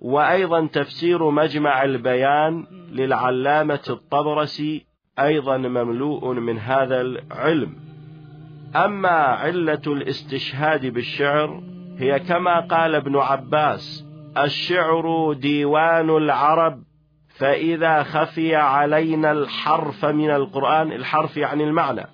وأيضا 0.00 0.66
تفسير 0.66 1.30
مجمع 1.30 1.84
البيان 1.84 2.66
للعلامة 2.92 3.84
الطبرسي 3.90 4.86
أيضا 5.18 5.56
مملوء 5.56 6.34
من 6.34 6.58
هذا 6.58 7.00
العلم. 7.00 7.76
أما 8.76 9.08
علة 9.08 9.82
الاستشهاد 9.86 10.86
بالشعر 10.86 11.62
هي 11.98 12.18
كما 12.18 12.60
قال 12.60 12.94
ابن 12.94 13.16
عباس 13.16 14.09
الشعر 14.38 15.32
ديوان 15.32 16.10
العرب 16.10 16.82
فإذا 17.28 18.02
خفي 18.02 18.56
علينا 18.56 19.32
الحرف 19.32 20.04
من 20.04 20.30
القرآن 20.30 20.92
الحرف 20.92 21.36
يعني 21.36 21.64
المعنى 21.64 22.06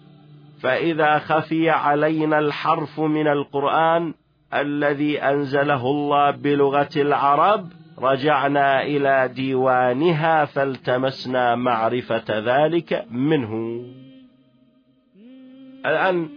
فإذا 0.60 1.18
خفي 1.18 1.70
علينا 1.70 2.38
الحرف 2.38 3.00
من 3.00 3.28
القرآن 3.28 4.14
الذي 4.54 5.22
أنزله 5.22 5.86
الله 5.86 6.30
بلغة 6.30 6.88
العرب 6.96 7.68
رجعنا 7.98 8.82
إلى 8.82 9.30
ديوانها 9.34 10.44
فالتمسنا 10.44 11.54
معرفة 11.54 12.24
ذلك 12.28 13.06
منه. 13.10 13.82
الآن 15.86 16.28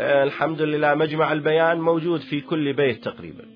الحمد 0.00 0.62
لله 0.62 0.94
مجمع 0.94 1.32
البيان 1.32 1.80
موجود 1.80 2.20
في 2.20 2.40
كل 2.40 2.72
بيت 2.72 3.04
تقريبا. 3.04 3.49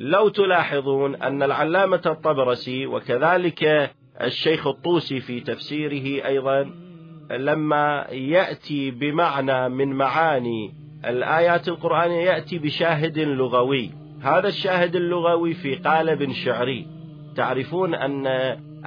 لو 0.00 0.28
تلاحظون 0.28 1.14
أن 1.14 1.42
العلامة 1.42 2.02
الطبرسي 2.06 2.86
وكذلك 2.86 3.90
الشيخ 4.20 4.66
الطوسي 4.66 5.20
في 5.20 5.40
تفسيره 5.40 6.26
أيضا 6.26 6.70
لما 7.30 8.06
يأتي 8.10 8.90
بمعنى 8.90 9.68
من 9.68 9.92
معاني 9.92 10.72
الآيات 11.06 11.68
القرآنية 11.68 12.30
يأتي 12.30 12.58
بشاهد 12.58 13.18
لغوي. 13.18 13.90
هذا 14.22 14.48
الشاهد 14.48 14.96
اللغوي 14.96 15.54
في 15.54 15.74
قالب 15.74 16.32
شعري. 16.32 16.86
تعرفون 17.36 17.94
أن 17.94 18.26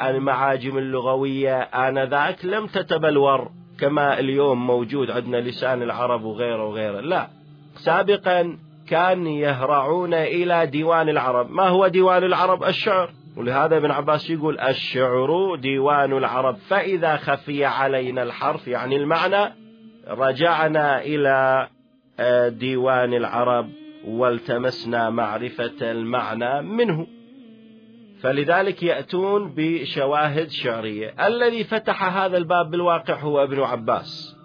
المعاجم 0.01 0.77
اللغوية 0.77 1.61
آنذاك 1.61 2.45
لم 2.45 2.67
تتبلور 2.67 3.51
كما 3.79 4.19
اليوم 4.19 4.67
موجود 4.67 5.11
عندنا 5.11 5.37
لسان 5.37 5.81
العرب 5.81 6.23
وغيره 6.23 6.65
وغيره. 6.65 6.99
لا. 6.99 7.27
سابقا 7.75 8.57
كان 8.91 9.27
يهرعون 9.27 10.13
إلى 10.13 10.65
ديوان 10.65 11.09
العرب. 11.09 11.51
ما 11.51 11.67
هو 11.67 11.87
ديوان 11.87 12.23
العرب؟ 12.23 12.63
الشعر. 12.63 13.09
ولهذا 13.37 13.77
ابن 13.77 13.91
عباس 13.91 14.29
يقول 14.29 14.59
الشعر 14.59 15.55
ديوان 15.55 16.17
العرب. 16.17 16.55
فإذا 16.55 17.15
خفي 17.15 17.65
علينا 17.65 18.23
الحرف 18.23 18.67
يعني 18.67 18.95
المعنى 18.95 19.53
رجعنا 20.07 21.01
إلى 21.01 21.67
آه، 22.19 22.49
ديوان 22.49 23.13
العرب 23.13 23.69
والتمسنا 24.07 25.09
معرفة 25.09 25.91
المعنى 25.91 26.61
منه. 26.61 27.07
فلذلك 28.21 28.83
يأتون 28.83 29.53
بشواهد 29.57 30.49
شعرية. 30.49 31.27
الذي 31.27 31.63
فتح 31.63 32.17
هذا 32.17 32.37
الباب 32.37 32.71
بالواقع 32.71 33.19
هو 33.19 33.43
ابن 33.43 33.59
عباس. 33.59 34.37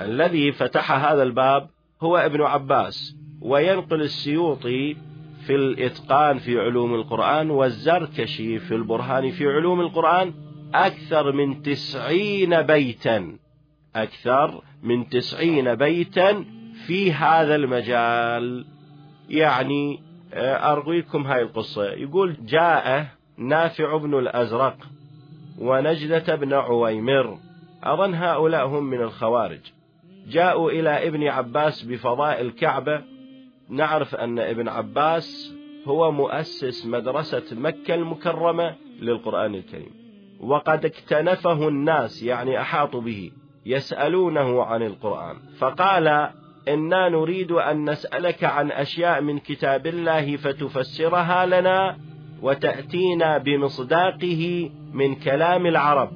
الذي 0.00 0.52
فتح 0.52 0.92
هذا 0.92 1.22
الباب 1.22 1.68
هو 2.02 2.16
ابن 2.16 2.42
عباس. 2.42 3.23
وينقل 3.44 4.00
السيوطي 4.02 4.96
في 5.46 5.54
الإتقان 5.54 6.38
في 6.38 6.60
علوم 6.60 6.94
القرآن 6.94 7.50
والزركشي 7.50 8.58
في 8.58 8.74
البرهان 8.74 9.30
في 9.30 9.46
علوم 9.46 9.80
القرآن 9.80 10.34
أكثر 10.74 11.32
من 11.32 11.62
تسعين 11.62 12.62
بيتا 12.62 13.36
أكثر 13.96 14.62
من 14.82 15.08
تسعين 15.08 15.74
بيتا 15.74 16.44
في 16.86 17.12
هذا 17.12 17.54
المجال. 17.54 18.64
يعني 19.28 20.00
آه، 20.34 20.72
أرويكم 20.72 21.26
هاي 21.26 21.42
القصة. 21.42 21.84
يقول 21.84 22.36
جاء 22.46 23.06
نافع 23.38 23.96
بن 23.96 24.18
الأزرق 24.18 24.76
ونجدة 25.58 26.34
بن 26.34 26.52
عويمر. 26.52 27.38
أظن 27.82 28.14
هؤلاء 28.14 28.66
هم 28.66 28.84
من 28.84 29.00
الخوارج. 29.00 29.60
جاءوا 30.28 30.70
إلى 30.70 31.08
ابن 31.08 31.26
عباس 31.26 31.82
بفضاء 31.82 32.40
الكعبة 32.40 33.13
نعرف 33.68 34.14
أن 34.14 34.38
ابن 34.38 34.68
عباس 34.68 35.54
هو 35.86 36.12
مؤسس 36.12 36.86
مدرسة 36.86 37.42
مكة 37.52 37.94
المكرمة 37.94 38.74
للقرآن 39.00 39.54
الكريم. 39.54 39.90
وقد 40.40 40.84
اكتنفه 40.84 41.68
الناس 41.68 42.22
يعني 42.22 42.60
أحاطوا 42.60 43.00
به 43.00 43.30
يسألونه 43.66 44.64
عن 44.64 44.82
القرآن. 44.82 45.36
فقال 45.58 46.28
إنا 46.68 47.08
نريد 47.08 47.52
أن 47.52 47.90
نسألك 47.90 48.44
عن 48.44 48.70
أشياء 48.70 49.20
من 49.20 49.38
كتاب 49.38 49.86
الله 49.86 50.36
فتفسرها 50.36 51.46
لنا 51.46 51.98
وتأتينا 52.42 53.38
بمصداقه 53.38 54.70
من 54.92 55.14
كلام 55.14 55.66
العرب. 55.66 56.10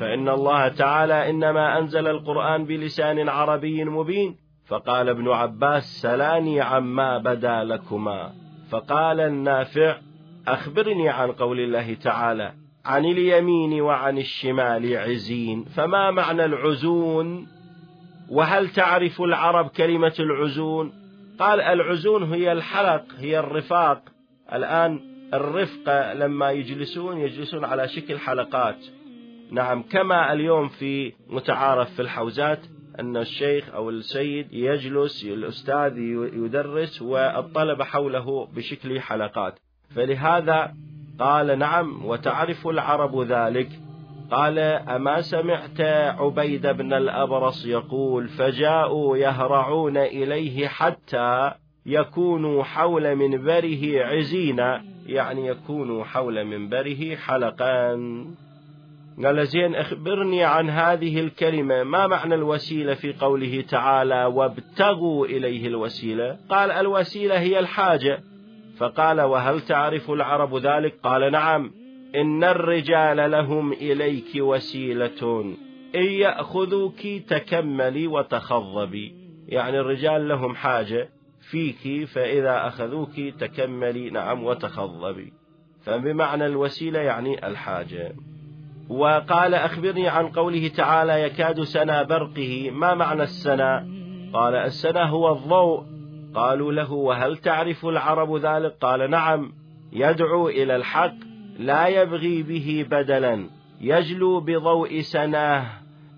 فإن 0.00 0.28
الله 0.28 0.68
تعالى 0.68 1.30
إنما 1.30 1.78
أنزل 1.78 2.06
القرآن 2.06 2.64
بلسان 2.64 3.28
عربي 3.28 3.84
مبين. 3.84 4.41
فقال 4.66 5.08
ابن 5.08 5.28
عباس 5.28 6.00
سلاني 6.00 6.60
عما 6.60 7.18
بدا 7.18 7.64
لكما. 7.64 8.32
فقال 8.70 9.20
النافع 9.20 9.96
أخبرني 10.48 11.08
عن 11.08 11.32
قول 11.32 11.60
الله 11.60 11.94
تعالى 11.94 12.52
عن 12.84 13.04
اليمين 13.04 13.80
وعن 13.80 14.18
الشمال 14.18 14.96
عزين 14.96 15.64
فما 15.64 16.10
معنى 16.10 16.44
العزون؟ 16.44 17.46
وهل 18.30 18.68
تعرف 18.68 19.20
العرب 19.20 19.68
كلمة 19.68 20.14
العزون؟ 20.20 20.92
قال 21.38 21.60
العزون 21.60 22.32
هي 22.32 22.52
الحلق 22.52 23.04
هي 23.18 23.38
الرفاق. 23.38 24.02
الآن 24.52 25.00
الرفقة 25.34 26.12
لما 26.12 26.50
يجلسون 26.50 27.18
يجلسون 27.18 27.64
على 27.64 27.88
شكل 27.88 28.18
حلقات. 28.18 28.78
نعم 29.50 29.82
كما 29.82 30.32
اليوم 30.32 30.68
في 30.68 31.12
متعارف 31.28 31.94
في 31.94 32.02
الحوزات 32.02 32.60
أن 33.00 33.16
الشيخ 33.16 33.74
أو 33.74 33.90
السيد 33.90 34.46
يجلس 34.52 35.24
الأستاذ 35.24 35.98
يدرس 36.34 37.02
والطلبة 37.02 37.84
حوله 37.84 38.48
بشكل 38.56 39.00
حلقات. 39.00 39.58
فلهذا 39.94 40.74
قال 41.18 41.58
نعم 41.58 42.06
وتعرف 42.06 42.66
العرب 42.66 43.20
ذلك. 43.20 43.68
قال 44.30 44.58
أما 44.58 45.20
سمعت 45.20 45.80
عبيد 46.20 46.66
بن 46.66 46.92
الأبرص 46.92 47.66
يقول 47.66 48.28
فجاءوا 48.28 49.16
يهرعون 49.16 49.96
إليه 49.96 50.68
حتى 50.68 51.52
يكونوا 51.86 52.64
حول 52.64 53.16
منبره 53.16 54.04
عزينا 54.04 54.84
يعني 55.06 55.46
يكونوا 55.46 56.04
حول 56.04 56.44
منبره 56.44 57.14
حلقان 57.16 58.26
قال 59.24 59.46
زين 59.46 59.74
أخبرني 59.74 60.44
عن 60.44 60.70
هذه 60.70 61.20
الكلمة 61.20 61.82
ما 61.82 62.06
معنى 62.06 62.34
الوسيلة 62.34 62.94
في 62.94 63.12
قوله 63.12 63.60
تعالى 63.60 64.24
وابتغوا 64.24 65.26
إليه 65.26 65.66
الوسيلة؟ 65.66 66.38
قال 66.48 66.70
الوسيلة 66.70 67.40
هي 67.40 67.58
الحاجة. 67.58 68.20
فقال 68.78 69.20
وهل 69.20 69.60
تعرف 69.60 70.10
العرب 70.10 70.56
ذلك؟ 70.56 70.94
قال 71.02 71.32
نعم. 71.32 71.72
إن 72.14 72.44
الرجال 72.44 73.30
لهم 73.30 73.72
إليك 73.72 74.30
وسيلة 74.36 75.54
إن 75.94 76.04
يأخذوك 76.04 77.06
تكملي 77.28 78.06
وتخضبي. 78.06 79.14
يعني 79.48 79.80
الرجال 79.80 80.28
لهم 80.28 80.54
حاجة 80.54 81.08
فيك 81.50 82.08
فإذا 82.08 82.66
أخذوك 82.66 83.20
تكملي 83.40 84.10
نعم 84.10 84.44
وتخضبي. 84.44 85.32
فبمعنى 85.84 86.46
الوسيلة 86.46 86.98
يعني 86.98 87.46
الحاجة. 87.46 88.12
وقال 88.88 89.54
أخبرني 89.54 90.08
عن 90.08 90.28
قوله 90.28 90.68
تعالى 90.68 91.22
يكاد 91.22 91.62
سنا 91.62 92.02
برقه 92.02 92.70
ما 92.70 92.94
معنى 92.94 93.22
السنا؟ 93.22 93.86
قال 94.32 94.54
السنا 94.54 95.04
هو 95.04 95.32
الضوء. 95.32 95.84
قالوا 96.34 96.72
له 96.72 96.92
وهل 96.92 97.36
تعرف 97.36 97.86
العرب 97.86 98.36
ذلك؟ 98.36 98.74
قال 98.80 99.10
نعم 99.10 99.52
يدعو 99.92 100.48
إلى 100.48 100.76
الحق 100.76 101.14
لا 101.58 101.86
يبغي 101.86 102.42
به 102.42 102.86
بدلا. 102.90 103.46
يجلو 103.80 104.40
بضوء 104.40 105.00
سناه 105.00 105.66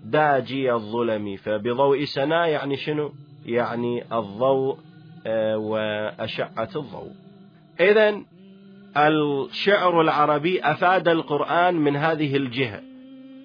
داجي 0.03 0.73
الظلم. 0.73 1.35
فبضوء 1.35 2.03
سناه 2.03 2.45
يعني 2.45 2.77
شنو؟ 2.77 3.11
يعني 3.45 4.03
الضوء 4.13 4.77
آه، 5.27 5.57
وأشعة 5.57 6.69
الضوء. 6.75 7.11
إذا 7.79 8.21
الشعر 8.97 10.01
العربي 10.01 10.61
أفاد 10.61 11.07
القرآن 11.07 11.75
من 11.75 11.95
هذه 11.95 12.35
الجهة 12.35 12.81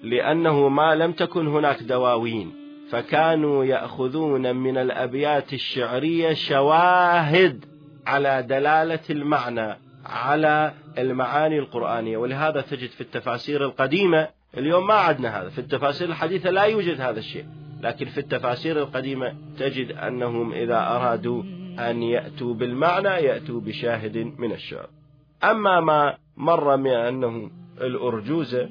لأنه 0.03 0.69
ما 0.69 0.95
لم 0.95 1.11
تكن 1.11 1.47
هناك 1.47 1.83
دواوين 1.83 2.51
فكانوا 2.91 3.65
يأخذون 3.65 4.55
من 4.55 4.77
الأبيات 4.77 5.53
الشعرية 5.53 6.33
شواهد 6.33 7.65
على 8.07 8.43
دلالة 8.43 8.99
المعنى 9.09 9.77
على 10.05 10.73
المعاني 10.97 11.59
القرآنية. 11.59 12.17
ولهذا 12.17 12.61
تجد 12.61 12.89
في 12.89 13.01
التفاسير 13.01 13.65
القديمة 13.65 14.27
اليوم 14.57 14.87
ما 14.87 14.93
عدنا 14.93 15.41
هذا 15.41 15.49
في 15.49 15.59
التفاسير 15.59 16.09
الحديثة 16.09 16.49
لا 16.49 16.63
يوجد 16.63 17.01
هذا 17.01 17.19
الشيء 17.19 17.45
لكن 17.81 18.05
في 18.05 18.17
التفاسير 18.17 18.79
القديمة 18.79 19.35
تجد 19.59 19.91
أنهم 19.91 20.53
إذا 20.53 20.77
أرادوا 20.77 21.43
أن 21.79 22.03
يأتوا 22.03 22.53
بالمعنى 22.53 23.09
يأتوا 23.09 23.61
بشاهد 23.61 24.17
من 24.17 24.51
الشعر. 24.51 24.89
أما 25.43 25.79
ما 25.79 26.17
مر 26.37 26.77
من 26.77 26.91
أنه 26.91 27.51
الأرجوزة 27.81 28.69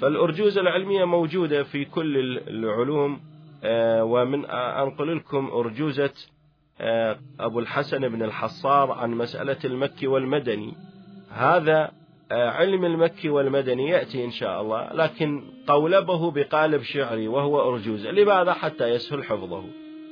فالأرجوزة 0.00 0.60
العلمية 0.60 1.04
موجودة 1.04 1.62
في 1.62 1.84
كل 1.84 2.38
العلوم 2.48 3.20
آه، 3.64 4.04
ومن 4.04 4.44
أنقل 4.46 5.16
لكم 5.16 5.50
أرجوزة 5.52 6.12
آه، 6.80 7.18
أبو 7.40 7.60
الحسن 7.60 8.08
بن 8.08 8.22
الحصار 8.22 8.92
عن 8.92 9.10
مسألة 9.10 9.56
المكي 9.64 10.06
والمدني. 10.06 10.74
هذا 11.30 11.90
آه، 12.32 12.50
علم 12.50 12.84
المكي 12.84 13.28
والمدني 13.28 13.88
يأتي 13.88 14.24
إن 14.24 14.30
شاء 14.30 14.60
الله 14.60 14.92
لكن 14.92 15.42
قولبه 15.66 16.30
بقالب 16.30 16.82
شعري 16.82 17.28
وهو 17.28 17.72
أرجوز 17.72 18.06
لماذا؟ 18.06 18.52
حتى 18.52 18.88
يسهل 18.88 19.24
حفظه. 19.24 19.64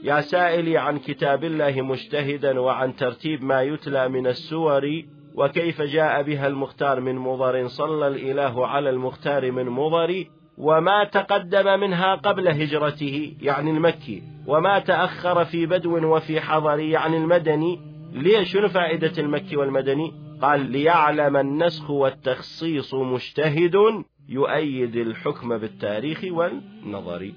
يا 0.03 0.20
سائلي 0.20 0.79
عن 0.79 0.98
كتاب 0.98 1.44
الله 1.44 1.83
مجتهدا 1.83 2.61
وعن 2.61 2.96
ترتيب 2.96 3.44
ما 3.44 3.62
يتلى 3.62 4.09
من 4.09 4.27
السور 4.27 5.03
وكيف 5.38 5.83
جاء 5.83 6.22
بها 6.22 6.46
المختار 6.46 7.01
من 7.01 7.18
مضر؟ 7.18 7.66
صلى 7.66 8.07
الإله 8.07 8.66
على 8.66 8.90
المختار 8.90 9.53
من 9.53 9.66
مضر 9.66 10.24
وما 10.59 11.05
تقدم 11.05 11.81
منها 11.81 12.14
قبل 12.14 12.48
هجرته 12.48 13.37
يعني 13.40 13.70
المكي. 13.70 14.22
وما 14.46 14.79
تأخر 14.79 15.44
في 15.44 15.66
بدو 15.66 16.16
وفي 16.16 16.40
حضر 16.40 16.79
يعني 16.79 17.16
المدني. 17.16 17.81
ليش 18.12 18.53
شنو 18.53 18.68
فائدة 18.68 19.12
المكي 19.18 19.57
والمدني؟ 19.57 20.12
قال 20.42 20.61
ليعلم 20.72 21.37
النسخ 21.37 21.90
والتخصيص 21.90 22.94
مجتهد 22.94 24.05
يؤيد 24.29 24.96
الحكم 24.96 25.59
بالتاريخ 25.59 26.24
والنظر. 26.31 27.33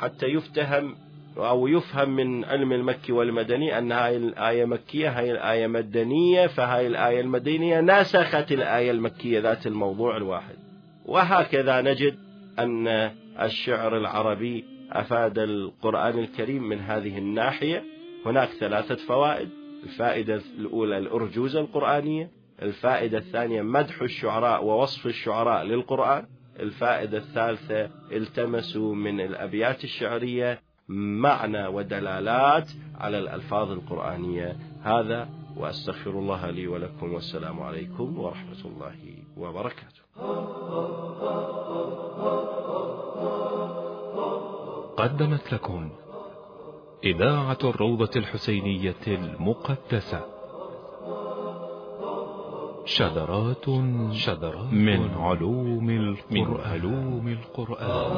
حتى 0.00 0.26
يفتهم 0.26 0.94
أو 1.38 1.66
يفهم 1.66 2.16
من 2.16 2.44
علم 2.44 2.72
المكي 2.72 3.12
والمدني 3.12 3.78
أن 3.78 3.92
هاي 3.92 4.16
الآية 4.16 4.64
مكية 4.64 5.18
هاي 5.18 5.30
الآية 5.30 5.66
مدنية 5.66 6.46
فهاي 6.46 6.86
الآية 6.86 7.20
المدنية 7.20 7.80
ناسخت 7.80 8.52
الآية 8.52 8.90
المكية 8.90 9.40
ذات 9.40 9.66
الموضوع 9.66 10.16
الواحد. 10.16 10.54
وهكذا 11.06 11.80
نجد 11.80 12.14
أن 12.58 12.88
الشعر 13.40 13.96
العربي 13.96 14.64
أفاد 14.92 15.38
القرآن 15.38 16.18
الكريم 16.18 16.62
من 16.62 16.80
هذه 16.80 17.18
الناحية. 17.18 17.84
هناك 18.26 18.48
ثلاثة 18.48 18.94
فوائد. 18.94 19.48
الفائدة 19.82 20.42
الأولى 20.58 20.98
الأرجوزة 20.98 21.60
القرآنية. 21.60 22.30
الفائدة 22.62 23.18
الثانية 23.18 23.62
مدح 23.62 24.02
الشعراء 24.02 24.64
ووصف 24.64 25.06
الشعراء 25.06 25.62
للقرآن. 25.62 26.26
الفائدة 26.60 27.18
الثالثة 27.18 27.90
التمسوا 28.12 28.94
من 28.94 29.20
الأبيات 29.20 29.84
الشعرية. 29.84 30.60
معنى 30.88 31.66
ودلالات 31.66 32.68
على 32.98 33.18
الألفاظ 33.18 33.70
القرآنية. 33.70 34.56
هذا 34.82 35.28
وأستغفر 35.56 36.10
الله 36.10 36.50
لي 36.50 36.66
ولكم 36.66 37.12
والسلام 37.12 37.62
عليكم 37.62 38.18
ورحمة 38.18 38.64
الله 38.64 38.94
وبركاته. 39.36 40.02
قدمت 44.96 45.52
لكم 45.52 45.90
إذاعة 47.04 47.58
الروضة 47.64 48.10
الحسينية 48.16 49.06
المقدسة. 49.06 50.20
شذرات 52.84 53.64
شذرات 54.12 54.72
من 54.72 55.14
علوم 55.14 55.90
القرآن, 55.90 56.50
من 56.50 56.60
علوم 56.60 57.28
القرآن. 57.28 58.12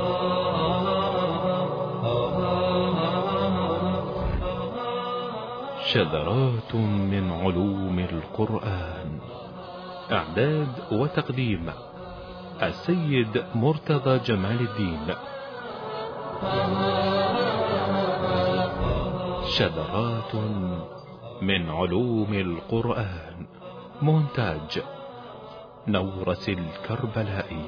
شذرات 5.95 6.75
من 6.75 7.33
علوم 7.33 7.99
القرآن. 7.99 9.19
إعداد 10.13 10.73
وتقديم 10.93 11.71
السيد 12.63 13.45
مرتضى 13.55 14.19
جمال 14.19 14.61
الدين. 14.61 15.15
شذرات 19.47 20.35
من 21.43 21.71
علوم 21.71 22.33
القرآن. 22.33 23.47
مونتاج 24.03 24.83
نورة 25.89 26.45
الكربلائي. 26.49 27.65